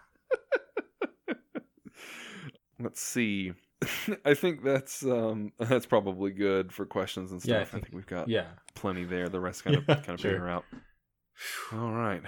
[2.80, 3.54] Let's see.
[4.26, 7.50] I think that's um that's probably good for questions and stuff.
[7.52, 8.46] Yeah, I I think, think- we've got yeah.
[8.76, 9.30] plenty there.
[9.30, 10.32] The rest kind of Yeah, kind of sure.
[10.32, 10.66] figure out.
[11.74, 12.22] All right.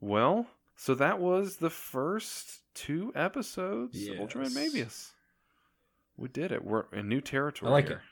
[0.00, 0.46] Well,
[0.80, 4.56] So that was the first two episodes of Ultraman Yes.
[4.56, 5.10] Mebius.
[6.16, 6.64] We did it.
[6.64, 7.68] We're in new territory.
[7.68, 8.02] I like here.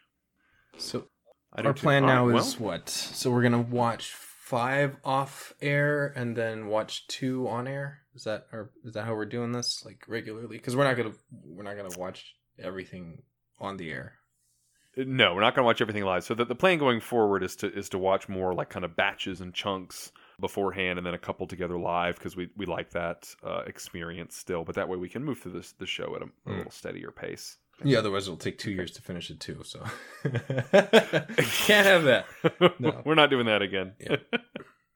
[0.77, 1.07] So
[1.53, 2.89] I our plan All now is what?
[2.89, 8.01] So we're gonna watch five off air and then watch two on air.
[8.17, 10.57] Is that or is that how we're doing this like regularly?
[10.57, 11.15] Because we're not gonna
[11.45, 13.23] we're not gonna watch everything
[13.61, 14.15] on the air.
[14.99, 16.25] Uh, no, we're not going to watch everything live.
[16.25, 18.97] So the, the plan going forward is to is to watch more like kind of
[18.97, 20.11] batches and chunks
[20.41, 24.65] beforehand, and then a couple together live because we we like that uh, experience still.
[24.65, 26.57] But that way we can move through this the show at a, a Mm.
[26.59, 27.57] little steadier pace.
[27.85, 29.63] Yeah, otherwise it'll take two years to finish it too.
[29.65, 29.81] So
[30.25, 32.25] can't have that.
[32.79, 33.03] No.
[33.05, 33.93] we're not doing that again.
[34.01, 34.17] Yeah.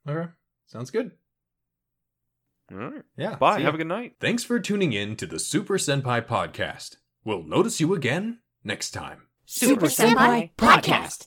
[0.08, 0.30] Okay,
[0.66, 1.10] sounds good.
[2.72, 3.02] All right.
[3.16, 3.34] Yeah.
[3.36, 3.60] Bye.
[3.60, 4.14] Have a good night.
[4.20, 6.96] Thanks for tuning in to the Super Senpai Podcast.
[7.24, 9.22] We'll notice you again next time.
[9.44, 11.26] Super Senpai Podcast.